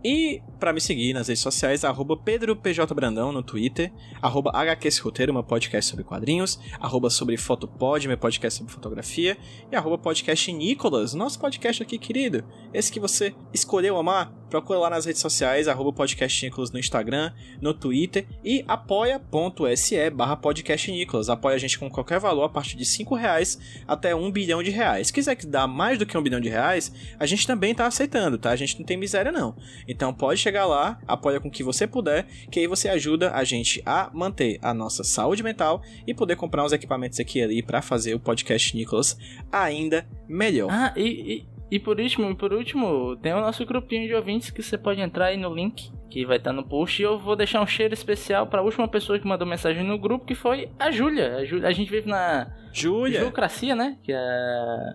[0.03, 3.91] E pra me seguir nas redes sociais, arroba PedroPJBrandão no Twitter,
[4.21, 9.37] arroba HQ Esse Roteiro, meu podcast sobre quadrinhos, arroba sobre Fotopod, meu podcast sobre fotografia,
[9.71, 12.43] e arroba podcast Nicolas, nosso podcast aqui, querido.
[12.73, 17.33] Esse que você escolheu amar, procura lá nas redes sociais, arroba podcast Nicolas no Instagram,
[17.59, 21.27] no Twitter e apoia.se barra podcast Nicolas.
[21.27, 24.69] Apoia a gente com qualquer valor a partir de 5 reais até 1 bilhão de
[24.69, 25.07] reais.
[25.07, 27.87] Se quiser que dá mais do que 1 bilhão de reais, a gente também tá
[27.87, 28.51] aceitando, tá?
[28.51, 29.55] A gente não tem miséria não.
[29.93, 33.43] Então pode chegar lá, apoia com o que você puder, que aí você ajuda a
[33.43, 37.63] gente a manter a nossa saúde mental e poder comprar uns equipamentos aqui e ali
[37.63, 39.17] pra fazer o podcast Nicolas
[39.51, 40.69] ainda melhor.
[40.71, 44.49] Ah, e, e, e por último, e por último, tem o nosso grupinho de ouvintes
[44.49, 47.01] que você pode entrar aí no link que vai estar no post.
[47.01, 49.97] E eu vou deixar um cheiro especial para a última pessoa que mandou mensagem no
[49.97, 51.37] grupo, que foi a Júlia.
[51.37, 53.97] A, Júlia- a gente vive na Júlia, Julcracia, né?
[54.03, 54.93] Que é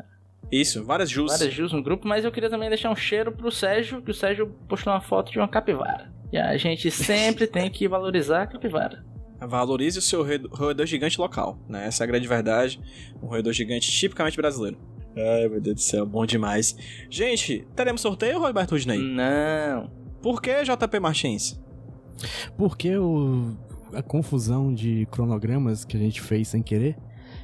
[0.51, 1.31] isso, várias Jus.
[1.31, 4.15] várias Jus no grupo, mas eu queria também deixar um cheiro pro Sérgio, que o
[4.15, 6.13] Sérgio postou uma foto de uma capivara.
[6.33, 9.05] E a gente sempre tem que valorizar a capivara.
[9.41, 11.87] Valorize o seu roedor gigante local, né?
[11.87, 12.81] Essa é a grande verdade.
[13.23, 14.77] Um roedor gigante tipicamente brasileiro.
[15.17, 16.77] Ai, meu Deus do céu, bom demais.
[17.09, 18.99] Gente, teremos sorteio, Roberto Rudney?
[18.99, 19.91] Não.
[20.21, 21.61] Por que JP Martins?
[22.57, 23.57] Porque o,
[23.93, 26.97] a confusão de cronogramas que a gente fez sem querer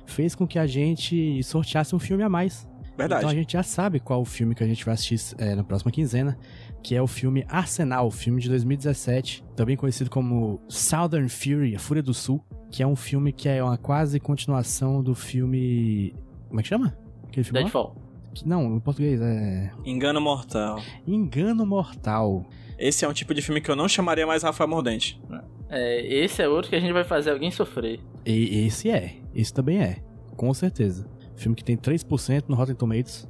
[0.07, 2.69] fez com que a gente sorteasse um filme a mais.
[2.97, 3.23] Verdade.
[3.23, 5.65] Então a gente já sabe qual o filme que a gente vai assistir é, na
[5.65, 6.39] próxima quinzena,
[6.83, 12.03] que é o filme Arsenal, filme de 2017, também conhecido como Southern Fury, A Fúria
[12.03, 16.15] do Sul, que é um filme que é uma quase continuação do filme...
[16.49, 16.97] Como é que chama?
[17.27, 17.61] Aquele filme?
[17.61, 17.97] Deadfall.
[18.35, 19.71] Que- Não, em português é...
[19.85, 20.81] Engano Mortal.
[21.07, 22.45] Engano Mortal.
[22.79, 25.21] Esse é um tipo de filme que eu não chamaria mais Rafael Mordente.
[25.69, 28.01] É, esse é outro que a gente vai fazer alguém sofrer.
[28.27, 29.97] E esse é, esse também é,
[30.37, 31.07] com certeza.
[31.37, 33.29] Filme que tem 3% no Rotten Tomatoes.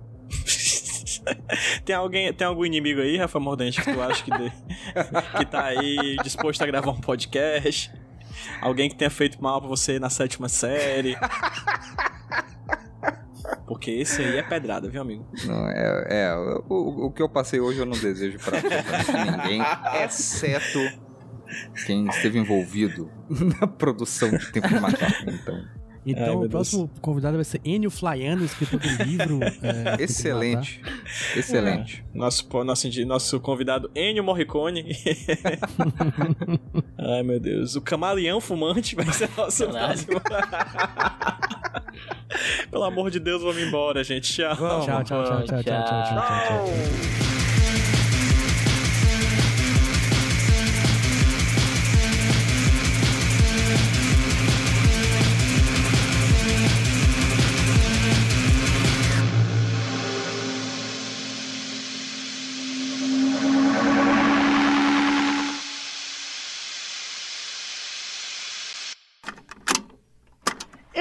[1.85, 4.53] tem alguém, tem algum inimigo aí, Rafael Mordente, que tu acha que, de-
[5.39, 7.91] que tá aí disposto a gravar um podcast?
[8.61, 11.17] Alguém que tenha feito mal pra você na sétima série?
[13.67, 15.27] Porque esse aí é pedrada, viu, amigo?
[15.47, 16.35] Não, é, é
[16.69, 19.63] o, o que eu passei hoje eu não desejo pra absolutamente ninguém,
[20.05, 20.79] exceto
[21.87, 23.11] quem esteve envolvido
[23.61, 25.31] na produção de Tempo de Macaco.
[25.31, 25.65] Então,
[26.07, 26.99] então, Ai, o próximo Deus.
[27.01, 29.41] convidado vai ser Enio Flaiano, escritor do livro.
[29.63, 30.81] É, Excelente.
[31.35, 32.05] Excelente.
[32.15, 32.19] É.
[32.19, 34.85] Nosso, nosso, nosso convidado Enio Morricone.
[36.99, 37.75] Ai, meu Deus.
[37.77, 40.21] O camaleão fumante vai ser nosso próximo.
[42.71, 44.31] Pelo amor de Deus, vamos embora, gente.
[44.33, 45.45] Tchau, tchau, tchau, tchau, tchau.
[45.45, 47.94] tchau, tchau, tchau, tchau.